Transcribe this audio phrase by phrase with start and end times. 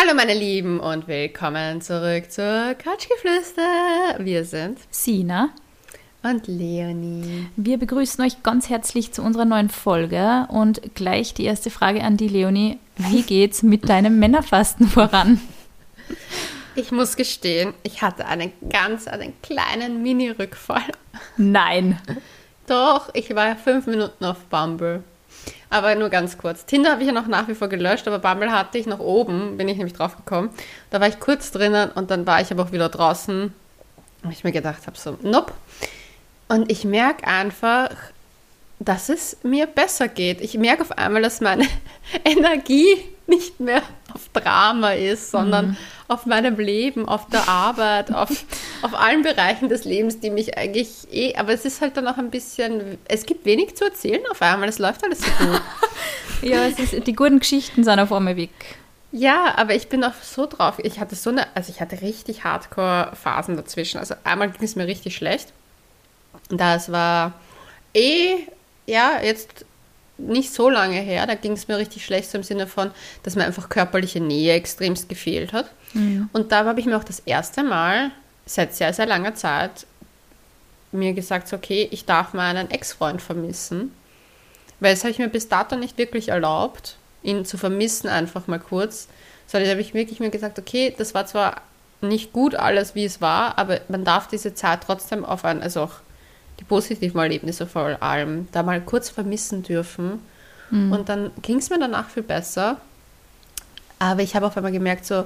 [0.00, 4.14] Hallo meine Lieben und willkommen zurück zur Couchgeflüster.
[4.20, 5.48] Wir sind Sina
[6.22, 7.48] und Leonie.
[7.56, 12.16] Wir begrüßen euch ganz herzlich zu unserer neuen Folge und gleich die erste Frage an
[12.16, 12.78] die Leonie.
[12.96, 15.40] Wie geht's mit deinem Männerfasten voran?
[16.76, 20.92] Ich muss gestehen, ich hatte einen ganz, einen kleinen Mini-Rückfall.
[21.36, 21.98] Nein.
[22.68, 25.02] Doch, ich war fünf Minuten auf Bumble.
[25.70, 26.64] Aber nur ganz kurz.
[26.64, 29.58] Tinder habe ich ja noch nach wie vor gelöscht, aber Bumble hatte ich noch oben,
[29.58, 30.50] bin ich nämlich drauf gekommen.
[30.90, 33.52] Da war ich kurz drinnen und dann war ich aber auch wieder draußen.
[34.22, 35.52] Und ich mir gedacht habe, so, nope.
[36.48, 37.90] Und ich merke einfach,
[38.78, 40.40] dass es mir besser geht.
[40.40, 41.66] Ich merke auf einmal, dass meine
[42.24, 42.96] Energie
[43.28, 43.82] nicht mehr
[44.14, 45.76] auf Drama ist, sondern mhm.
[46.08, 48.30] auf meinem Leben, auf der Arbeit, auf,
[48.82, 52.16] auf allen Bereichen des Lebens, die mich eigentlich eh, aber es ist halt dann auch
[52.16, 55.62] ein bisschen, es gibt wenig zu erzählen auf einmal, es läuft alles so gut.
[56.42, 58.50] ja, es ist, die guten Geschichten sind auf einmal weg.
[59.10, 60.78] Ja, aber ich bin auch so drauf.
[60.82, 63.98] Ich hatte so eine, also ich hatte richtig Hardcore-Phasen dazwischen.
[63.98, 65.52] Also einmal ging es mir richtig schlecht.
[66.50, 67.32] Das war
[67.94, 68.36] eh,
[68.86, 69.64] ja, jetzt
[70.18, 72.90] nicht so lange her, da ging es mir richtig schlecht, so im Sinne von,
[73.22, 75.70] dass mir einfach körperliche Nähe extremst gefehlt hat.
[75.94, 76.28] Mhm.
[76.32, 78.10] Und da habe ich mir auch das erste Mal
[78.44, 79.86] seit sehr, sehr langer Zeit
[80.90, 83.92] mir gesagt, so, okay, ich darf meinen Ex-Freund vermissen.
[84.80, 88.60] Weil das habe ich mir bis dato nicht wirklich erlaubt, ihn zu vermissen, einfach mal
[88.60, 89.08] kurz.
[89.46, 91.62] Sondern da habe ich wirklich mir gesagt, okay, das war zwar
[92.00, 95.82] nicht gut alles, wie es war, aber man darf diese Zeit trotzdem auf ein, also
[95.82, 95.94] auch
[96.60, 100.20] die positiven Erlebnisse vor allem, da mal kurz vermissen dürfen.
[100.70, 100.92] Mhm.
[100.92, 102.78] Und dann ging es mir danach viel besser.
[103.98, 105.24] Aber ich habe auf einmal gemerkt, so,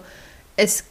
[0.56, 0.84] es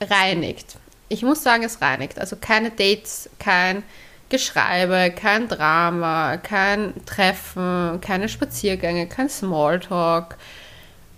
[0.00, 0.76] reinigt.
[1.08, 2.18] Ich muss sagen, es reinigt.
[2.18, 3.82] Also keine Dates, kein
[4.28, 10.36] Geschreibe, kein Drama, kein Treffen, keine Spaziergänge, kein Smalltalk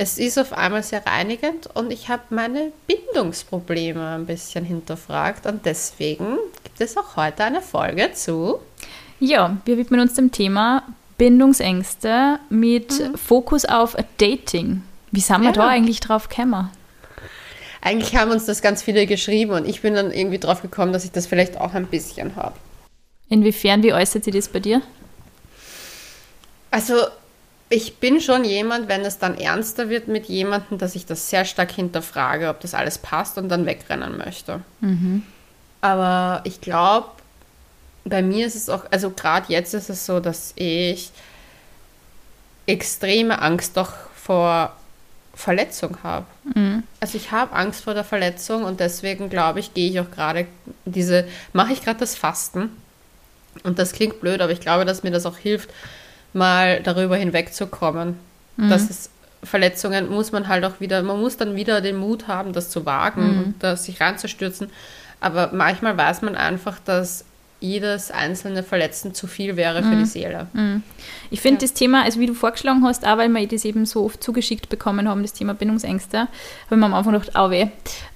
[0.03, 5.67] es ist auf einmal sehr reinigend und ich habe meine Bindungsprobleme ein bisschen hinterfragt und
[5.67, 6.39] deswegen
[6.81, 8.59] gibt es auch heute eine Folge zu.
[9.19, 10.83] Ja, wir widmen uns dem Thema
[11.19, 13.19] Bindungsängste mit mhm.
[13.19, 14.83] Fokus auf Dating.
[15.11, 15.53] Wie sind wir ja.
[15.53, 16.71] da eigentlich drauf gekommen?
[17.83, 21.05] Eigentlich haben uns das ganz viele geschrieben und ich bin dann irgendwie drauf gekommen, dass
[21.05, 22.55] ich das vielleicht auch ein bisschen habe.
[23.29, 24.81] Inwiefern, wie äußert sich das bei dir?
[26.71, 26.95] Also
[27.69, 31.45] ich bin schon jemand, wenn es dann ernster wird mit jemandem, dass ich das sehr
[31.45, 34.63] stark hinterfrage, ob das alles passt und dann wegrennen möchte.
[34.81, 35.25] Mhm.
[35.81, 37.09] Aber ich glaube,
[38.05, 41.11] bei mir ist es auch, also gerade jetzt ist es so, dass ich
[42.67, 44.75] extreme Angst doch vor
[45.35, 46.27] Verletzung habe.
[46.55, 46.83] Mhm.
[47.01, 50.47] Also ich habe Angst vor der Verletzung und deswegen glaube ich, gehe ich auch gerade
[50.85, 52.71] diese, mache ich gerade das Fasten.
[53.65, 55.71] Und das klingt blöd, aber ich glaube, dass mir das auch hilft,
[56.33, 58.17] mal darüber hinwegzukommen.
[58.57, 58.69] Mhm.
[58.69, 59.11] Dass es
[59.43, 62.85] Verletzungen muss man halt auch wieder, man muss dann wieder den Mut haben, das zu
[62.85, 63.43] wagen mhm.
[63.43, 64.71] und da sich reinzustürzen.
[65.21, 67.25] Aber manchmal weiß man einfach, dass
[67.61, 69.99] jedes einzelne Verletzen zu viel wäre für mhm.
[70.01, 70.47] die Seele.
[70.55, 70.83] Mhm.
[71.31, 71.69] Ich finde ja.
[71.69, 74.69] das Thema, also wie du vorgeschlagen hast, auch weil wir das eben so oft zugeschickt
[74.71, 76.31] bekommen haben, das Thema Bindungsängste, habe
[76.71, 77.67] ich mir am Anfang gedacht, au weh,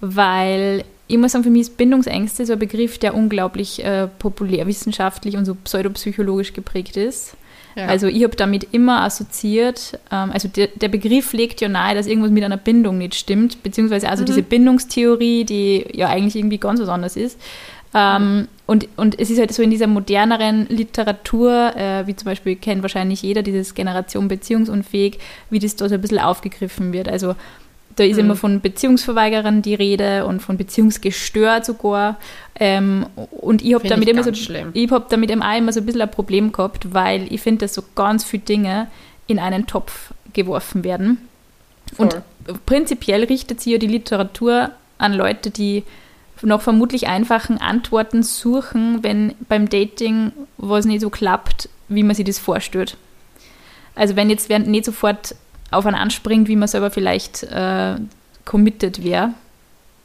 [0.01, 5.37] weil ich muss sagen, für mich ist Bindungsängste so ein Begriff, der unglaublich äh, populärwissenschaftlich
[5.37, 7.37] und so pseudopsychologisch geprägt ist.
[7.77, 7.87] Ja.
[7.87, 12.07] Also ich habe damit immer assoziiert, ähm, also der, der, Begriff legt ja nahe, dass
[12.07, 14.27] irgendwas mit einer Bindung nicht stimmt, beziehungsweise also mhm.
[14.27, 17.41] diese Bindungstheorie, die ja eigentlich irgendwie ganz was anderes ist.
[17.97, 18.49] Ähm, mhm.
[18.67, 22.83] und, und es ist halt so in dieser moderneren Literatur, äh, wie zum Beispiel kennt
[22.83, 25.19] wahrscheinlich jeder dieses Generation beziehungsunfähig,
[25.49, 27.09] wie das da so ein bisschen aufgegriffen wird.
[27.09, 27.37] Also
[27.97, 28.21] da ist mhm.
[28.21, 32.19] immer von Beziehungsverweigerern die Rede und von Beziehungsgestört sogar.
[32.59, 36.03] Ähm, und ich habe damit, immer so, ich hab damit auch immer so ein bisschen
[36.03, 38.88] ein Problem gehabt, weil ich finde, dass so ganz viele Dinge
[39.27, 41.28] in einen Topf geworfen werden.
[41.94, 42.09] Voll.
[42.47, 45.84] Und prinzipiell richtet sich ja die Literatur an Leute, die
[46.43, 52.25] noch vermutlich einfachen Antworten suchen, wenn beim Dating was nicht so klappt, wie man sich
[52.25, 52.97] das vorstellt.
[53.94, 55.37] Also wenn jetzt nicht sofort
[55.71, 57.97] auf einen anspringt, wie man selber vielleicht äh,
[58.45, 59.35] committed wäre.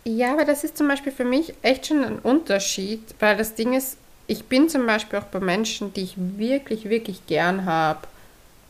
[0.05, 3.73] Ja, aber das ist zum Beispiel für mich echt schon ein Unterschied, weil das Ding
[3.73, 3.97] ist,
[4.27, 8.07] ich bin zum Beispiel auch bei Menschen, die ich wirklich, wirklich gern habe.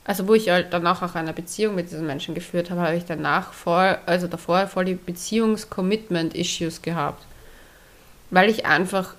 [0.06, 3.06] Also wo ich halt danach auch eine Beziehung mit diesen Menschen geführt habe, habe ich
[3.06, 7.24] danach voll, also davor voll die Beziehungs-Commitment-Issues gehabt.
[8.32, 9.14] Weil ich einfach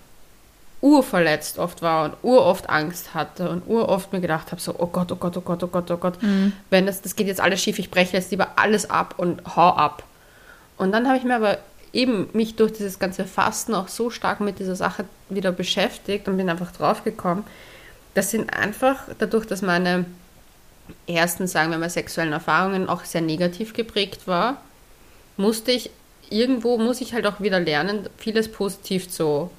[0.82, 5.12] urverletzt oft war und uroft Angst hatte und uroft mir gedacht habe, so, oh Gott,
[5.12, 6.52] oh Gott, oh Gott, oh Gott, oh Gott, mhm.
[6.70, 9.68] wenn das, das geht jetzt alles schief, ich breche jetzt lieber alles ab und hau
[9.68, 10.02] ab.
[10.78, 11.58] Und dann habe ich mir aber
[11.92, 16.36] eben mich durch dieses ganze Fasten auch so stark mit dieser Sache wieder beschäftigt und
[16.36, 17.44] bin einfach draufgekommen,
[18.14, 20.06] das sind einfach dadurch, dass meine
[21.06, 24.60] ersten, sagen wir mal, sexuellen Erfahrungen auch sehr negativ geprägt war,
[25.36, 25.90] musste ich,
[26.28, 29.50] irgendwo muss ich halt auch wieder lernen, vieles positiv zu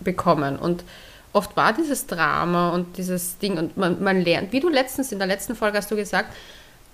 [0.00, 0.56] bekommen.
[0.56, 0.84] Und
[1.32, 5.18] oft war dieses Drama und dieses Ding und man, man lernt, wie du letztens in
[5.18, 6.32] der letzten Folge hast du gesagt,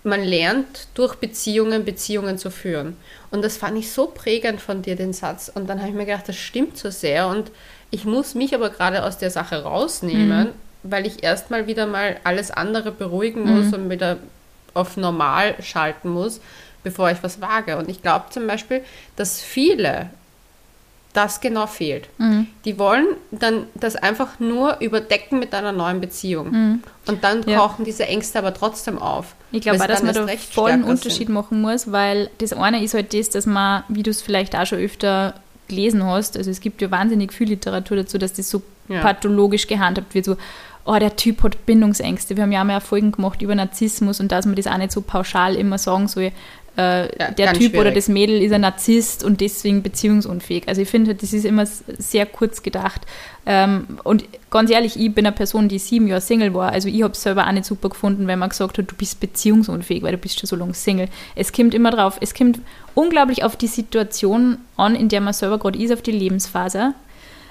[0.05, 2.97] man lernt durch Beziehungen Beziehungen zu führen.
[3.31, 5.51] Und das fand ich so prägend von dir, den Satz.
[5.55, 7.29] Und dann habe ich mir gedacht, das stimmt so sehr.
[7.29, 7.53] Und
[7.91, 10.53] ich muss mich aber gerade aus der Sache rausnehmen, mhm.
[10.83, 13.75] weil ich erstmal wieder mal alles andere beruhigen muss mhm.
[13.75, 14.17] und wieder
[14.75, 16.41] auf normal schalten muss,
[16.83, 17.77] bevor ich was wage.
[17.77, 18.83] Und ich glaube zum Beispiel,
[19.15, 20.11] dass viele
[21.13, 22.09] das genau fehlt.
[22.19, 22.47] Mhm.
[22.65, 26.51] Die wollen dann das einfach nur überdecken mit einer neuen Beziehung.
[26.51, 26.83] Mhm.
[27.07, 27.85] Und dann tauchen ja.
[27.85, 29.35] diese Ängste aber trotzdem auf.
[29.51, 31.35] Ich glaube auch, dass man da voll einen Unterschied sind.
[31.35, 34.65] machen muss, weil das eine ist halt das, dass man, wie du es vielleicht auch
[34.65, 35.35] schon öfter
[35.69, 39.01] gelesen hast, also es gibt ja wahnsinnig viel Literatur dazu, dass das so ja.
[39.01, 40.37] pathologisch gehandhabt wird, so
[40.85, 42.37] oh, der Typ hat Bindungsängste.
[42.37, 44.93] Wir haben ja auch mal Folgen gemacht über Narzissmus und dass man das auch nicht
[44.93, 46.33] so pauschal immer sagen soll,
[46.77, 47.81] äh, ja, der Typ schwierig.
[47.81, 50.69] oder das Mädel ist ein Narzisst und deswegen beziehungsunfähig.
[50.69, 53.03] Also ich finde, das ist immer sehr kurz gedacht.
[53.45, 56.73] Ähm, und ganz ehrlich, ich bin eine Person, die sieben Jahre Single war.
[56.73, 59.21] Also ich habe es selber auch nicht super gefunden, wenn man gesagt hat, du bist
[59.21, 61.09] beziehungsunfähig, weil du bist schon so lange Single.
[61.35, 62.61] Es kommt immer drauf, es kommt
[62.95, 66.95] unglaublich auf die Situation an, in der man selber gerade ist, auf die Lebensphase.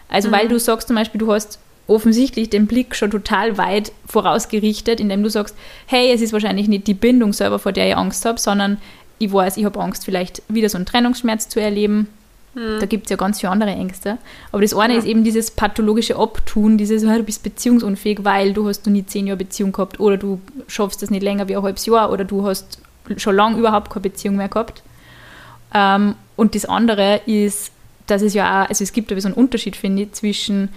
[0.09, 0.33] Also mhm.
[0.33, 5.23] weil du sagst zum Beispiel, du hast offensichtlich den Blick schon total weit vorausgerichtet, indem
[5.23, 5.55] du sagst,
[5.87, 8.77] hey, es ist wahrscheinlich nicht die Bindung selber, vor der ich Angst habe, sondern
[9.21, 12.07] ich weiß, ich habe Angst, vielleicht wieder so einen Trennungsschmerz zu erleben.
[12.55, 12.79] Hm.
[12.79, 14.17] Da gibt es ja ganz viele andere Ängste.
[14.51, 14.99] Aber das eine ja.
[14.99, 19.27] ist eben dieses pathologische Abtun, dieses, du bist beziehungsunfähig, weil du hast noch nie zehn
[19.27, 22.45] Jahre Beziehung gehabt oder du schaffst das nicht länger wie ein halbes Jahr oder du
[22.45, 22.79] hast
[23.17, 24.83] schon lange überhaupt keine Beziehung mehr gehabt.
[25.73, 27.71] Ähm, und das andere ist,
[28.07, 30.69] dass es ja auch, also es gibt ja so einen Unterschied, finde ich, zwischen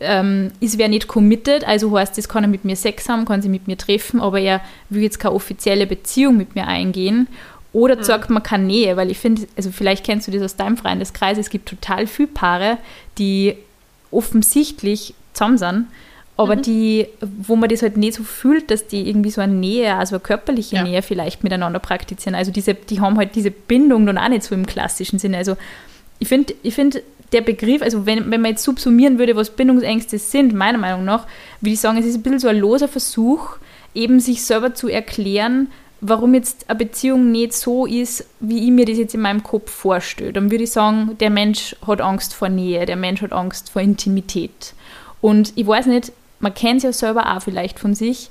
[0.00, 3.42] ähm, ist wer nicht committed, also heißt, das kann er mit mir Sex haben, kann
[3.42, 4.60] sie mit mir treffen, aber er
[4.90, 7.28] will jetzt keine offizielle Beziehung mit mir eingehen.
[7.72, 8.02] Oder mhm.
[8.02, 11.38] sagt man keine Nähe, weil ich finde, also vielleicht kennst du das aus deinem Freundeskreis,
[11.38, 12.78] es gibt total viele Paare,
[13.18, 13.56] die
[14.10, 15.86] offensichtlich zusammen sind,
[16.36, 16.62] aber mhm.
[16.62, 20.16] die, wo man das halt nicht so fühlt, dass die irgendwie so eine Nähe, also
[20.16, 20.82] eine körperliche ja.
[20.82, 22.34] Nähe vielleicht miteinander praktizieren.
[22.34, 25.38] Also diese, die haben halt diese Bindung dann auch nicht so im klassischen Sinne.
[25.38, 25.56] Also
[26.18, 27.02] ich finde, ich finde,
[27.32, 31.26] der Begriff, also wenn, wenn man jetzt subsumieren würde, was Bindungsängste sind, meiner Meinung nach,
[31.60, 33.56] würde ich sagen, es ist ein bisschen so ein loser Versuch,
[33.94, 35.68] eben sich selber zu erklären,
[36.00, 39.70] warum jetzt eine Beziehung nicht so ist, wie ich mir das jetzt in meinem Kopf
[39.70, 40.32] vorstelle.
[40.32, 43.82] Dann würde ich sagen, der Mensch hat Angst vor Nähe, der Mensch hat Angst vor
[43.82, 44.74] Intimität.
[45.20, 48.30] Und ich weiß nicht, man kennt es ja selber auch vielleicht von sich,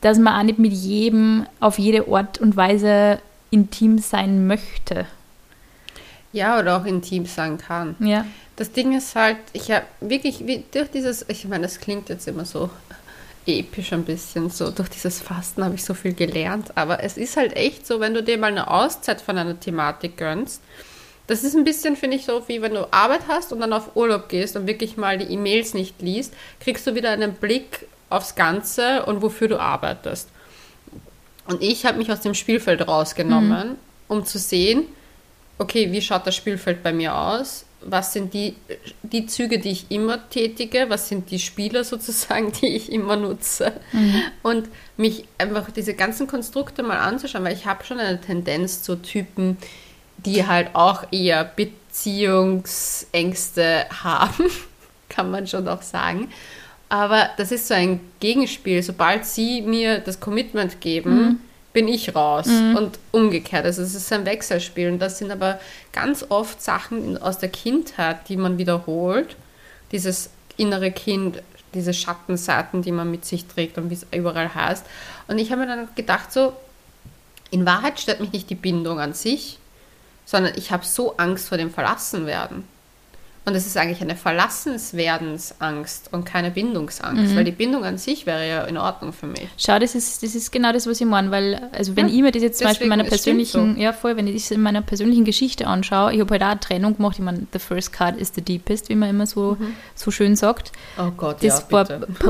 [0.00, 5.06] dass man auch nicht mit jedem auf jede Art und Weise intim sein möchte.
[6.32, 7.96] Ja, oder auch intim sein kann.
[8.00, 8.26] Ja.
[8.56, 12.26] Das Ding ist halt, ich habe wirklich wie, durch dieses, ich meine, das klingt jetzt
[12.26, 12.70] immer so
[13.46, 17.36] episch ein bisschen, so durch dieses Fasten habe ich so viel gelernt, aber es ist
[17.36, 20.62] halt echt so, wenn du dir mal eine Auszeit von einer Thematik gönnst,
[21.26, 23.96] das ist ein bisschen, finde ich, so wie wenn du Arbeit hast und dann auf
[23.96, 28.34] Urlaub gehst und wirklich mal die E-Mails nicht liest, kriegst du wieder einen Blick aufs
[28.34, 30.28] Ganze und wofür du arbeitest.
[31.46, 33.76] Und ich habe mich aus dem Spielfeld rausgenommen, mhm.
[34.08, 34.84] um zu sehen,
[35.58, 37.66] okay, wie schaut das Spielfeld bei mir aus?
[37.82, 38.56] Was sind die,
[39.02, 40.86] die Züge, die ich immer tätige?
[40.88, 43.74] Was sind die Spieler sozusagen, die ich immer nutze?
[43.92, 44.22] Mhm.
[44.42, 48.96] Und mich einfach diese ganzen Konstrukte mal anzuschauen, weil ich habe schon eine Tendenz zu
[48.96, 49.56] Typen,
[50.18, 54.46] die halt auch eher Beziehungsängste haben,
[55.08, 56.28] kann man schon auch sagen.
[56.88, 58.82] Aber das ist so ein Gegenspiel.
[58.82, 61.38] Sobald sie mir das Commitment geben, mhm
[61.76, 62.74] bin ich raus mhm.
[62.74, 63.66] und umgekehrt.
[63.66, 65.60] Also es ist ein Wechselspiel und das sind aber
[65.92, 69.36] ganz oft Sachen aus der Kindheit, die man wiederholt.
[69.92, 71.42] Dieses innere Kind,
[71.74, 74.86] diese Schattenseiten, die man mit sich trägt und wie es überall heißt.
[75.28, 76.54] Und ich habe mir dann gedacht, so,
[77.50, 79.58] in Wahrheit stört mich nicht die Bindung an sich,
[80.24, 82.64] sondern ich habe so Angst vor dem Verlassenwerden.
[83.48, 87.36] Und es ist eigentlich eine Verlassenswerdensangst und keine Bindungsangst, mhm.
[87.36, 89.46] weil die Bindung an sich wäre ja in Ordnung für mich.
[89.56, 92.22] Schau, das ist, das ist genau das, was ich meine, weil, also wenn ja, ich
[92.22, 93.80] mir das jetzt zum Beispiel in meiner persönlichen, so.
[93.80, 96.58] ja voll, wenn ich das in meiner persönlichen Geschichte anschaue, ich habe halt auch eine
[96.58, 99.74] Trennung gemacht, ich meine, the first card is the deepest, wie man immer so, mhm.
[99.94, 100.72] so schön sagt.
[100.98, 101.86] Oh Gott, Das ja, war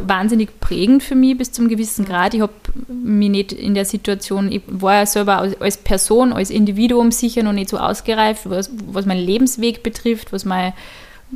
[0.07, 2.09] wahnsinnig prägend für mich bis zum gewissen mhm.
[2.09, 2.35] Grad.
[2.35, 2.53] Ich habe
[2.89, 7.43] mich nicht in der Situation, ich war ja selber als, als Person, als Individuum sicher
[7.43, 10.75] noch nicht so ausgereift, was, was meinen Lebensweg betrifft, was mein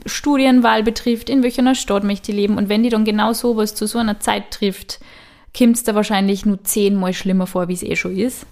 [0.07, 2.57] Studienwahl betrifft, in welcher Stadt möchte ich leben.
[2.57, 5.01] Und wenn die dann genau sowas zu so einer Zeit trifft,
[5.57, 8.47] kommt es da wahrscheinlich nur zehnmal schlimmer vor, wie es eh schon ist.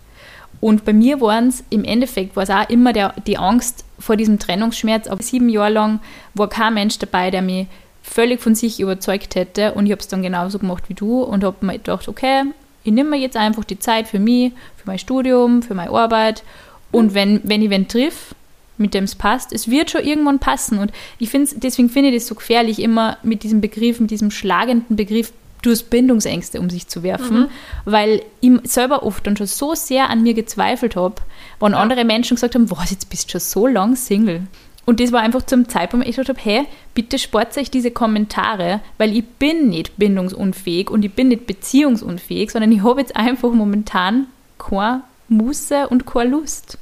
[0.60, 4.16] Und bei mir waren es, im Endeffekt war es auch immer der, die Angst vor
[4.16, 5.06] diesem Trennungsschmerz.
[5.06, 6.00] Aber sieben Jahre lang
[6.34, 7.68] war kein Mensch dabei, der mich
[8.02, 9.74] völlig von sich überzeugt hätte.
[9.74, 12.44] Und ich habe es dann genauso gemacht wie du und habe mir gedacht, okay,
[12.82, 16.42] ich nehme mir jetzt einfach die Zeit für mich, für mein Studium, für meine Arbeit
[16.90, 18.34] Und wenn, wenn ich wen triff,
[18.78, 20.78] mit dem es passt, es wird schon irgendwann passen.
[20.78, 24.30] Und ich finde deswegen finde ich das so gefährlich, immer mit diesem Begriff, mit diesem
[24.30, 25.32] schlagenden Begriff
[25.62, 27.46] du hast Bindungsängste um sich zu werfen, mhm.
[27.84, 31.16] weil ich selber oft dann schon so sehr an mir gezweifelt habe,
[31.60, 31.78] wenn ja.
[31.78, 34.42] andere Menschen gesagt haben, was, jetzt bist du schon so lang Single.
[34.86, 37.90] Und das war einfach zum Zeitpunkt, wo ich gesagt habe, hey, bitte spart euch diese
[37.90, 43.14] Kommentare, weil ich bin nicht bindungsunfähig und ich bin nicht beziehungsunfähig, sondern ich habe jetzt
[43.14, 46.78] einfach momentan keine Muße und keine Lust.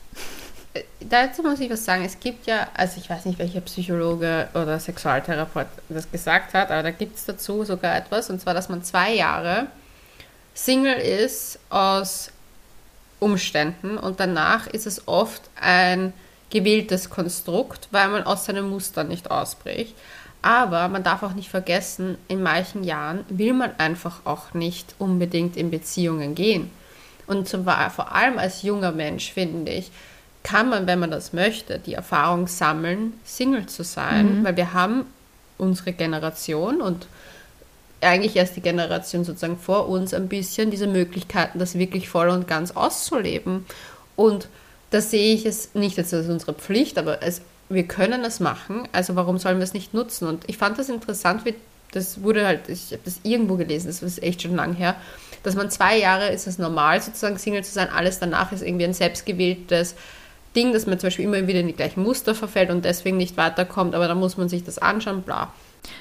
[1.09, 2.05] Dazu muss ich was sagen.
[2.05, 6.83] Es gibt ja, also ich weiß nicht, welcher Psychologe oder Sexualtherapeut das gesagt hat, aber
[6.83, 9.67] da gibt es dazu sogar etwas, und zwar, dass man zwei Jahre
[10.55, 12.31] Single ist aus
[13.21, 16.13] Umständen und danach ist es oft ein
[16.51, 19.95] gewähltes Konstrukt, weil man aus seinem Muster nicht ausbricht.
[20.43, 25.57] Aber man darf auch nicht vergessen, in manchen Jahren will man einfach auch nicht unbedingt
[25.57, 26.71] in Beziehungen gehen.
[27.27, 29.91] Und zum, vor allem als junger Mensch, finde ich,
[30.47, 34.45] kann man, wenn man das möchte, die Erfahrung sammeln, Single zu sein, mhm.
[34.45, 35.05] weil wir haben
[35.59, 37.09] unsere Generation und
[38.01, 42.47] eigentlich erst die Generation sozusagen vor uns ein bisschen diese Möglichkeiten, das wirklich voll und
[42.47, 43.67] ganz auszuleben.
[44.15, 44.47] Und
[44.91, 48.89] da sehe ich es nicht als unsere Pflicht, aber es, wir können es machen.
[48.93, 50.29] Also warum sollen wir es nicht nutzen?
[50.29, 51.57] Und ich fand das interessant, wie
[51.91, 54.95] das wurde halt, ich habe das irgendwo gelesen, das ist echt schon lang her,
[55.43, 58.85] dass man zwei Jahre ist es normal, sozusagen Single zu sein, alles danach ist irgendwie
[58.85, 59.97] ein selbstgewähltes
[60.57, 63.37] Ding, dass man zum Beispiel immer wieder in die gleichen Muster verfällt und deswegen nicht
[63.37, 65.53] weiterkommt, aber da muss man sich das anschauen, bla.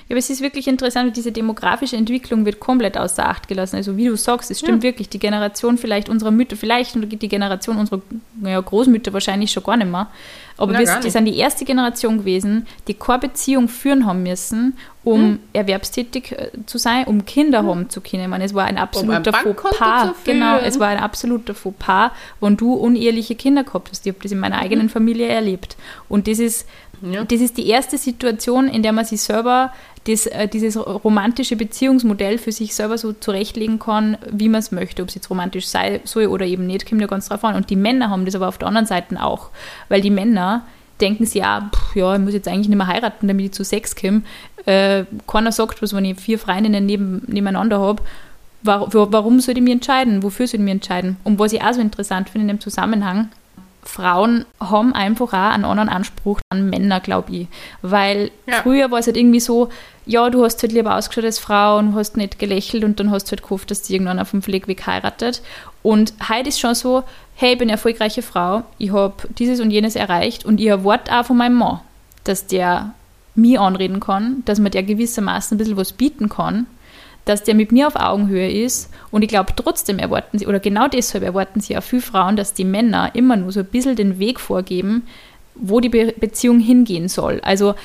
[0.08, 3.75] Ja, aber es ist wirklich interessant, diese demografische Entwicklung wird komplett außer Acht gelassen.
[3.75, 4.89] Also wie du sagst, es stimmt ja.
[4.89, 8.01] wirklich, die Generation vielleicht unserer Mütter, vielleicht und die Generation unserer
[8.44, 10.10] ja, Großmütter wahrscheinlich schon gar nicht mehr.
[10.58, 15.22] Aber Na, wir, sind die erste Generation gewesen, die keine Beziehung führen haben müssen, um
[15.22, 15.39] hm.
[15.54, 17.68] erwerbstätig äh, zu sein, um Kinder hm.
[17.68, 18.24] haben zu können.
[18.24, 20.12] Ich meine, es war ein absoluter um Fauxpas.
[20.24, 24.06] Genau, es war ein absoluter Fauxpas, wenn du uneheliche Kinder gehabt hast.
[24.06, 25.75] Ich habe das in meiner eigenen Familie erlebt.
[26.08, 26.68] Und das ist
[27.12, 27.24] ja.
[27.24, 29.71] Das ist die erste Situation, in der man sich selber
[30.05, 35.01] das, äh, dieses romantische Beziehungsmodell für sich selber so zurechtlegen kann, wie man es möchte,
[35.01, 37.55] ob es jetzt romantisch sein soll oder eben nicht, kommt ja ganz drauf an.
[37.55, 39.50] Und die Männer haben das aber auf der anderen Seite auch,
[39.89, 40.65] weil die Männer
[41.01, 43.95] denken sie ja, ja, ich muss jetzt eigentlich nicht mehr heiraten, damit ich zu Sex
[43.95, 44.21] komme.
[44.65, 48.01] Äh, keiner sagt was, wenn ich vier Freundinnen neben, nebeneinander habe.
[48.63, 50.24] Warum soll ich mich entscheiden?
[50.24, 51.17] Wofür soll ich mich entscheiden?
[51.24, 53.29] Und was ich auch so interessant finde in dem Zusammenhang,
[53.86, 57.48] Frauen haben einfach auch einen anderen Anspruch an Männer, glaube ich.
[57.82, 58.62] Weil ja.
[58.63, 59.70] früher war es halt irgendwie so,
[60.06, 63.27] ja, du hast halt lieber ausgeschaut als Frau und hast nicht gelächelt und dann hast
[63.27, 65.42] du halt gehofft, dass die irgendwann auf dem Pflegeweg heiratet.
[65.84, 67.04] Und heute ist schon so,
[67.36, 71.18] hey, ich bin eine erfolgreiche Frau, ich habe dieses und jenes erreicht und ich erwarte
[71.18, 71.80] auch von meinem Mann,
[72.24, 72.94] dass der
[73.36, 76.68] mir anreden kann, dass man der gewissermaßen ein bisschen was bieten kann
[77.25, 78.89] dass der mit mir auf Augenhöhe ist.
[79.12, 82.53] Und ich glaube, trotzdem erwarten sie, oder genau deshalb erwarten sie auch viele Frauen, dass
[82.53, 85.08] die Männer immer nur so ein bisschen den Weg vorgeben,
[85.55, 87.41] wo die Be Beziehung hingehen soll.
[87.44, 87.75] Also,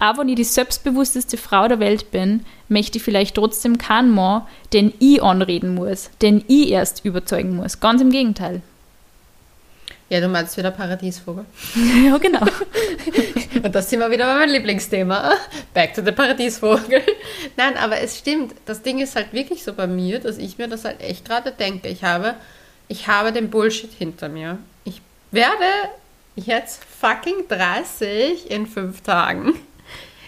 [0.00, 4.42] auch wenn ich die selbstbewussteste Frau der Welt bin, möchte ich vielleicht trotzdem keinen Mann,
[4.72, 7.80] den ich anreden muss, den ich erst überzeugen muss.
[7.80, 8.62] Ganz im Gegenteil.
[10.10, 11.44] Ja, du meinst wieder Paradiesvogel.
[12.06, 12.40] ja, genau.
[13.62, 15.34] Und das sind wir wieder bei meinem Lieblingsthema.
[15.74, 17.02] Back to the Paradiesvogel.
[17.56, 18.54] Nein, aber es stimmt.
[18.64, 21.52] Das Ding ist halt wirklich so bei mir, dass ich mir das halt echt gerade
[21.52, 21.88] denke.
[21.88, 22.36] Ich habe,
[22.88, 24.58] ich habe den Bullshit hinter mir.
[24.84, 25.66] Ich werde
[26.36, 29.54] jetzt fucking 30 in fünf Tagen.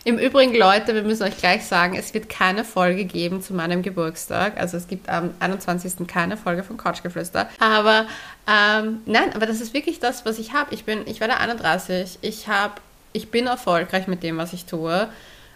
[0.04, 3.82] Im Übrigen, Leute, wir müssen euch gleich sagen, es wird keine Folge geben zu meinem
[3.82, 4.58] Geburtstag.
[4.58, 6.06] Also es gibt am 21.
[6.06, 7.50] keine Folge von Couchgeflüster.
[7.58, 8.06] Aber
[8.46, 10.72] ähm, nein, aber das ist wirklich das, was ich habe.
[10.72, 12.18] Ich bin, ich werde 31.
[12.22, 12.74] Ich habe,
[13.12, 15.08] ich bin erfolgreich mit dem, was ich tue.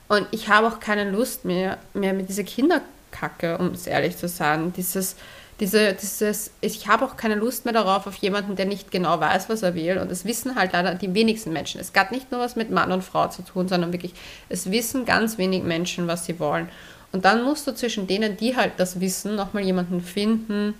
[0.08, 4.28] Und ich habe auch keine Lust mehr, mehr mit dieser Kinderkacke, um es ehrlich zu
[4.28, 4.74] sagen.
[4.76, 5.16] Dieses,
[5.61, 9.49] diese, dieses, ich habe auch keine Lust mehr darauf, auf jemanden, der nicht genau weiß,
[9.49, 9.99] was er will.
[9.99, 11.80] Und das wissen halt leider die wenigsten Menschen.
[11.80, 14.14] Es hat nicht nur was mit Mann und Frau zu tun, sondern wirklich,
[14.49, 16.68] es wissen ganz wenig Menschen, was sie wollen.
[17.12, 20.75] Und dann musst du zwischen denen, die halt das wissen, nochmal jemanden finden,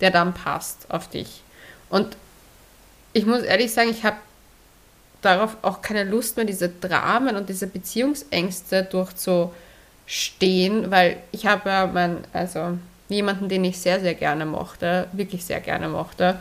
[0.00, 1.42] der dann passt auf dich.
[1.90, 2.16] Und
[3.12, 4.16] ich muss ehrlich sagen, ich habe
[5.20, 11.86] darauf auch keine Lust mehr, diese Dramen und diese Beziehungsängste durchzustehen, weil ich habe ja
[11.86, 12.78] mein, also
[13.14, 16.38] jemanden, den ich sehr, sehr gerne mochte, wirklich sehr gerne mochte,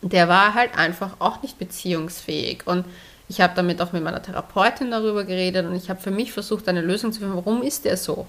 [0.00, 2.66] der war halt einfach auch nicht beziehungsfähig.
[2.66, 2.84] Und
[3.28, 6.68] ich habe damit auch mit meiner Therapeutin darüber geredet und ich habe für mich versucht,
[6.68, 8.26] eine Lösung zu finden, warum ist der so?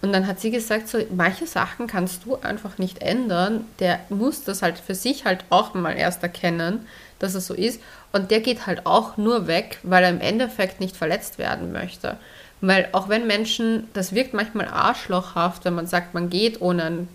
[0.00, 3.66] Und dann hat sie gesagt, so, manche Sachen kannst du einfach nicht ändern.
[3.78, 6.86] Der muss das halt für sich halt auch mal erst erkennen,
[7.20, 7.80] dass es so ist.
[8.12, 12.16] Und der geht halt auch nur weg, weil er im Endeffekt nicht verletzt werden möchte.
[12.62, 17.08] Weil auch wenn Menschen, das wirkt manchmal arschlochhaft, wenn man sagt, man geht ohne ein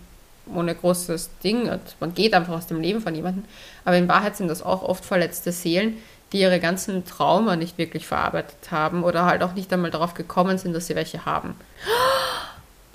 [0.54, 1.68] ohne großes Ding.
[1.68, 3.44] Und man geht einfach aus dem Leben von jemandem.
[3.84, 5.98] Aber in Wahrheit sind das auch oft verletzte Seelen,
[6.32, 10.58] die ihre ganzen Trauma nicht wirklich verarbeitet haben oder halt auch nicht einmal darauf gekommen
[10.58, 11.54] sind, dass sie welche haben.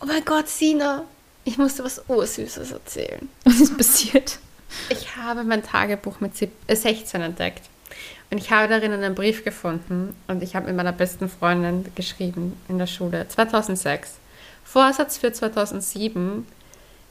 [0.01, 1.03] Oh mein Gott, Sina,
[1.43, 3.29] ich musste was Ursüßes erzählen.
[3.43, 4.39] Was ist passiert?
[4.89, 7.69] Ich habe mein Tagebuch mit 16 äh, entdeckt.
[8.33, 12.59] Und ich habe darin einen Brief gefunden und ich habe mit meiner besten Freundin geschrieben
[12.67, 14.15] in der Schule 2006.
[14.63, 16.47] Vorsatz für 2007,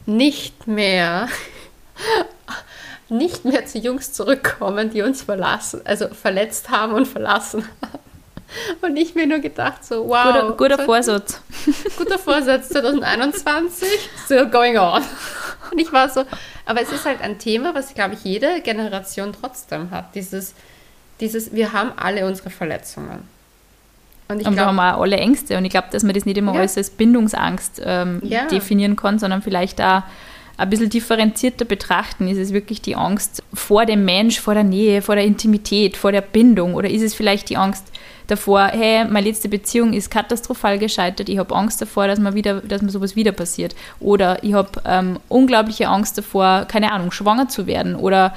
[0.05, 1.29] nicht mehr,
[3.09, 8.01] nicht mehr zu Jungs zurückkommen, die uns verlassen, also verletzt haben und verlassen haben.
[8.81, 10.25] Und ich mir nur gedacht, so, wow.
[10.25, 11.41] Guter, guter so, Vorsatz.
[11.99, 13.89] Guter Vorsatz 2021,
[14.25, 15.05] still going on.
[15.71, 16.25] Und ich war so,
[16.67, 20.17] aber es ist halt ein Thema, was, glaube ich, jede Generation trotzdem hat.
[20.17, 20.55] Dieses,
[21.21, 23.29] dieses, wir haben alle unsere Verletzungen.
[24.29, 25.57] Und, ich und glaub, wir haben auch alle Ängste.
[25.59, 26.61] Und ich glaube, dass man das nicht immer ja.
[26.61, 28.47] alles als Bindungsangst ähm, ja.
[28.47, 30.03] definieren kann, sondern vielleicht auch
[30.57, 32.29] ein bisschen differenzierter betrachten.
[32.29, 36.13] Ist es wirklich die Angst vor dem Mensch, vor der Nähe, vor der Intimität, vor
[36.13, 36.75] der Bindung?
[36.75, 37.87] Oder ist es vielleicht die Angst
[38.33, 42.61] davor, hey, meine letzte Beziehung ist katastrophal gescheitert, ich habe Angst davor, dass mir, wieder,
[42.61, 43.75] dass mir sowas wieder passiert.
[44.01, 48.35] Oder ich habe ähm, unglaubliche Angst davor, keine Ahnung, schwanger zu werden oder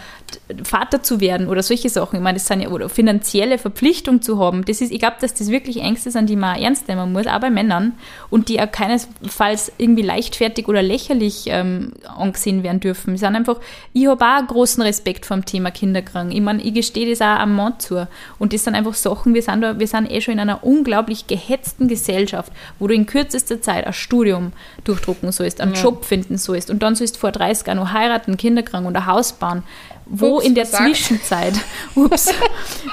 [0.64, 2.18] Vater zu werden oder solche Sachen.
[2.18, 4.66] Ich meine, das sind ja, oder finanzielle Verpflichtung zu haben.
[4.66, 7.40] Das ist, ich glaube, dass das wirklich Ängste sind, die man ernst nehmen muss, auch
[7.40, 7.94] bei Männern
[8.30, 13.14] und die auch keinesfalls irgendwie leichtfertig oder lächerlich ähm, angesehen werden dürfen.
[13.14, 13.60] Wir sind einfach,
[13.94, 16.34] ich habe auch großen Respekt vor dem Thema Kinderkrank.
[16.34, 18.08] Ich meine, ich gestehe das auch am Mann zu.
[18.40, 21.28] Und das sind einfach Sachen, wir sind da, wir sind eh schon in einer unglaublich
[21.28, 25.84] gehetzten Gesellschaft, wo du in kürzester Zeit ein Studium durchdrucken sollst, einen ja.
[25.84, 29.06] Job finden sollst und dann sollst du vor 30 Jahren noch heiraten, Kinderkrank und ein
[29.06, 29.64] Haus bauen
[30.06, 31.54] wo ups, in der Zwischenzeit,
[31.96, 32.30] ups,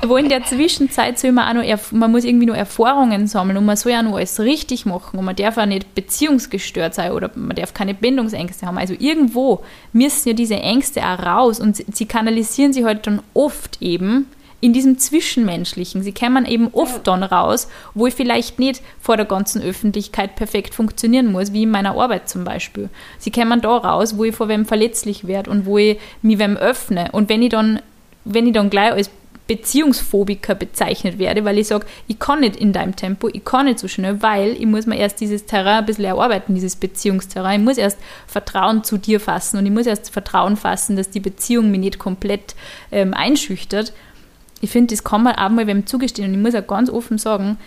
[0.07, 3.67] wo in der Zwischenzeit soll man auch noch, man muss irgendwie nur Erfahrungen sammeln und
[3.67, 7.31] man soll ja nur alles richtig machen und man darf auch nicht beziehungsgestört sein oder
[7.35, 8.79] man darf keine Bindungsängste haben.
[8.79, 13.23] Also irgendwo müssen ja diese Ängste auch raus und sie, sie kanalisieren sie halt dann
[13.35, 14.27] oft eben
[14.63, 16.03] in diesem Zwischenmenschlichen.
[16.03, 20.73] Sie kämen eben oft dann raus, wo ich vielleicht nicht vor der ganzen Öffentlichkeit perfekt
[20.73, 22.89] funktionieren muss, wie in meiner Arbeit zum Beispiel.
[23.19, 26.57] Sie kämen da raus, wo ich vor wem verletzlich werde und wo ich mich wem
[26.57, 27.11] öffne.
[27.11, 27.83] Und wenn ich dann,
[28.25, 29.11] wenn ich dann gleich als
[29.49, 33.81] Beziehungsphobiker bezeichnet werde, weil ich sage, ich kann nicht in deinem Tempo, ich kann nicht
[33.81, 37.63] so schnell, weil ich muss mir erst dieses Terrain ein bisschen erarbeiten, dieses Beziehungsterrain.
[37.63, 41.19] Ich muss erst Vertrauen zu dir fassen und ich muss erst Vertrauen fassen, dass die
[41.19, 42.55] Beziehung mich nicht komplett
[42.93, 43.93] ähm, einschüchtert
[44.63, 46.29] ich finde, das kann man auch mal wem zugestehen.
[46.29, 47.59] Und ich muss auch ganz offen sagen,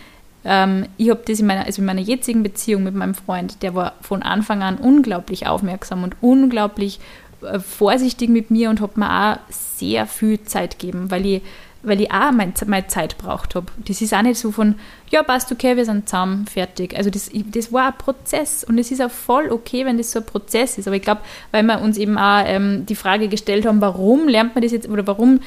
[0.45, 3.75] ähm, ich habe das in meiner, also in meiner jetzigen Beziehung mit meinem Freund, der
[3.75, 7.01] war von Anfang an unglaublich aufmerksam und unglaublich
[7.41, 11.41] äh, vorsichtig mit mir und hat mir auch sehr viel Zeit gegeben, weil ich,
[11.83, 13.67] weil ich auch mein, meine Zeit braucht habe.
[13.85, 14.75] Das ist auch nicht so von,
[15.09, 16.95] ja, passt okay, wir sind zusammen, fertig.
[16.95, 20.19] Also das, das war ein Prozess und es ist auch voll okay, wenn das so
[20.19, 20.87] ein Prozess ist.
[20.87, 24.55] Aber ich glaube, weil wir uns eben auch ähm, die Frage gestellt haben, warum lernt
[24.55, 25.41] man das jetzt oder warum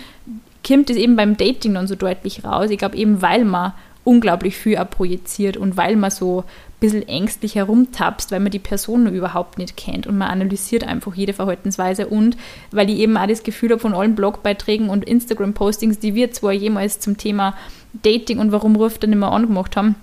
[0.66, 2.70] kommt es eben beim Dating dann so deutlich raus.
[2.70, 3.72] Ich glaube eben, weil man
[4.04, 6.44] unglaublich viel auch projiziert und weil man so ein
[6.80, 11.34] bisschen ängstlich herumtapst, weil man die Person überhaupt nicht kennt und man analysiert einfach jede
[11.34, 12.36] Verhaltensweise und
[12.70, 16.52] weil ich eben auch das Gefühl habe von allen Blogbeiträgen und Instagram-Postings, die wir zwar
[16.52, 17.54] jemals zum Thema
[18.02, 19.94] Dating und warum ruft er nicht mehr angemacht haben,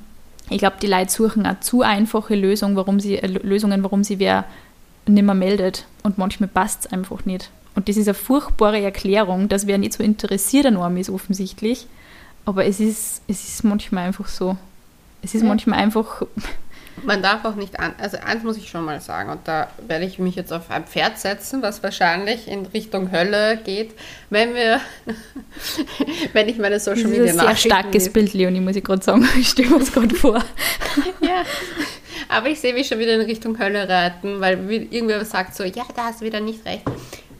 [0.49, 4.19] ich glaube, die Leute suchen auch zu einfache Lösungen, warum sie, äh, Lösungen, warum sie
[4.19, 4.45] wer
[5.07, 7.49] nicht mehr meldet und manchmal passt es einfach nicht.
[7.75, 11.87] Und das ist eine furchtbare Erklärung, dass wer nicht so interessiert an ist, offensichtlich.
[12.45, 14.55] Aber es ist, es ist manchmal einfach so.
[15.21, 15.47] Es ist ja.
[15.47, 16.21] manchmal einfach.
[17.03, 17.93] Man darf auch nicht an.
[17.97, 20.85] Also, eins muss ich schon mal sagen, und da werde ich mich jetzt auf ein
[20.85, 23.91] Pferd setzen, was wahrscheinlich in Richtung Hölle geht,
[24.29, 24.79] wenn wir.
[26.33, 29.03] wenn ich meine Social Media Das ist ein sehr starkes Bild, Leonie, muss ich gerade
[29.03, 29.27] sagen.
[29.37, 30.41] Ich stelle mir das gerade vor.
[31.19, 31.43] ja.
[32.29, 34.57] Aber ich sehe mich schon wieder in Richtung Hölle reiten, weil
[34.89, 36.83] irgendwer sagt so: Ja, da hast du wieder nicht recht.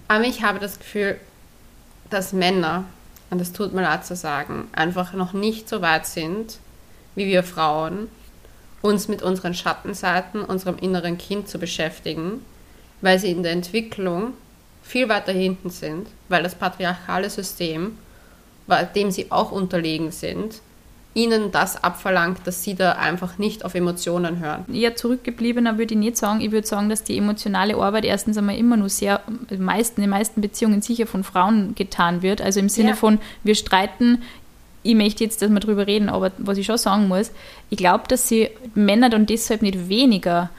[0.07, 1.19] Aber ich habe das Gefühl,
[2.09, 2.85] dass Männer,
[3.29, 6.59] und das tut mir leid zu sagen, einfach noch nicht so weit sind
[7.15, 8.09] wie wir Frauen,
[8.81, 12.45] uns mit unseren Schattenseiten, unserem inneren Kind zu beschäftigen,
[13.01, 14.33] weil sie in der Entwicklung
[14.83, 17.97] viel weiter hinten sind, weil das patriarchale System,
[18.93, 20.61] dem sie auch unterlegen sind,
[21.15, 24.65] ihnen das abverlangt, dass sie da einfach nicht auf Emotionen hören.
[24.71, 26.41] Eher zurückgebliebener würde ich nicht sagen.
[26.41, 29.21] Ich würde sagen, dass die emotionale Arbeit erstens einmal immer nur sehr,
[29.58, 32.41] meisten, in den meisten Beziehungen sicher von Frauen getan wird.
[32.41, 32.95] Also im Sinne ja.
[32.95, 34.23] von, wir streiten,
[34.84, 37.32] ich möchte jetzt, dass wir darüber reden, aber was ich schon sagen muss,
[37.69, 40.49] ich glaube, dass sie Männer dann deshalb nicht weniger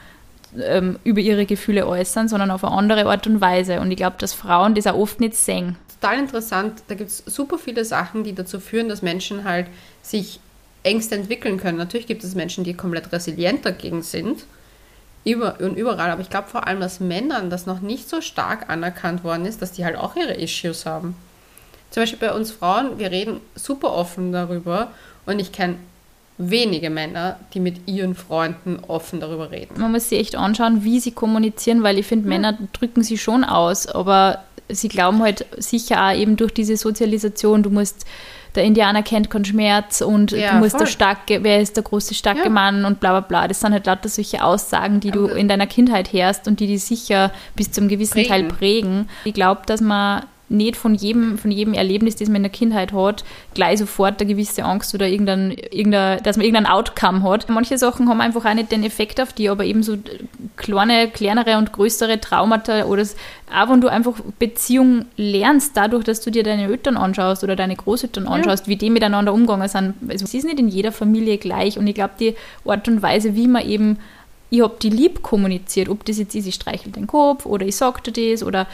[0.59, 3.79] ähm, über ihre Gefühle äußern, sondern auf eine andere Art und Weise.
[3.79, 5.77] Und ich glaube, dass Frauen das auch oft nicht sehen.
[6.01, 6.81] Total interessant.
[6.87, 9.67] Da gibt es super viele Sachen, die dazu führen, dass Menschen halt
[10.01, 10.39] sich
[10.87, 11.77] Ängste entwickeln können.
[11.77, 14.45] Natürlich gibt es Menschen, die komplett resilient dagegen sind.
[15.27, 18.69] über und überall, aber ich glaube vor allem, dass Männern das noch nicht so stark
[18.69, 21.15] anerkannt worden ist, dass die halt auch ihre Issues haben.
[21.91, 24.91] Zum Beispiel bei uns Frauen, wir reden super offen darüber
[25.25, 25.75] und ich kenne
[26.37, 29.79] wenige Männer, die mit ihren Freunden offen darüber reden.
[29.79, 32.29] Man muss sich echt anschauen, wie sie kommunizieren, weil ich finde, ja.
[32.29, 37.63] Männer drücken sie schon aus, aber sie glauben halt sicher auch eben durch diese Sozialisation,
[37.63, 38.05] du musst
[38.57, 40.79] der Indianer kennt keinen Schmerz und ja, du musst voll.
[40.79, 42.49] der starke, wer ist der große starke ja.
[42.49, 43.47] Mann und bla bla bla.
[43.47, 46.83] Das sind halt lauter solche Aussagen, die du in deiner Kindheit hörst und die dich
[46.83, 48.27] sicher bis zum gewissen prägen.
[48.27, 49.09] Teil prägen.
[49.25, 52.93] Ich glaube, dass man nicht von jedem, von jedem Erlebnis, das man in der Kindheit
[52.93, 57.49] hat, gleich sofort eine gewisse Angst oder irgendein, irgendein, dass man irgendein Outcome hat.
[57.49, 59.97] Manche Sachen haben einfach auch nicht den Effekt auf die, aber eben so
[60.55, 63.03] kleine, kleinere und größere Traumata oder
[63.53, 67.75] auch wenn du einfach Beziehung lernst, dadurch, dass du dir deine Eltern anschaust oder deine
[67.75, 68.71] Großeltern anschaust, ja.
[68.71, 69.95] wie die miteinander umgegangen sind.
[70.09, 73.35] Also es ist nicht in jeder Familie gleich und ich glaube, die Art und Weise,
[73.35, 73.97] wie man eben
[74.49, 77.75] ich habe die lieb kommuniziert, ob das jetzt ist, ich streichel den Kopf oder ich
[77.75, 78.67] sagte das oder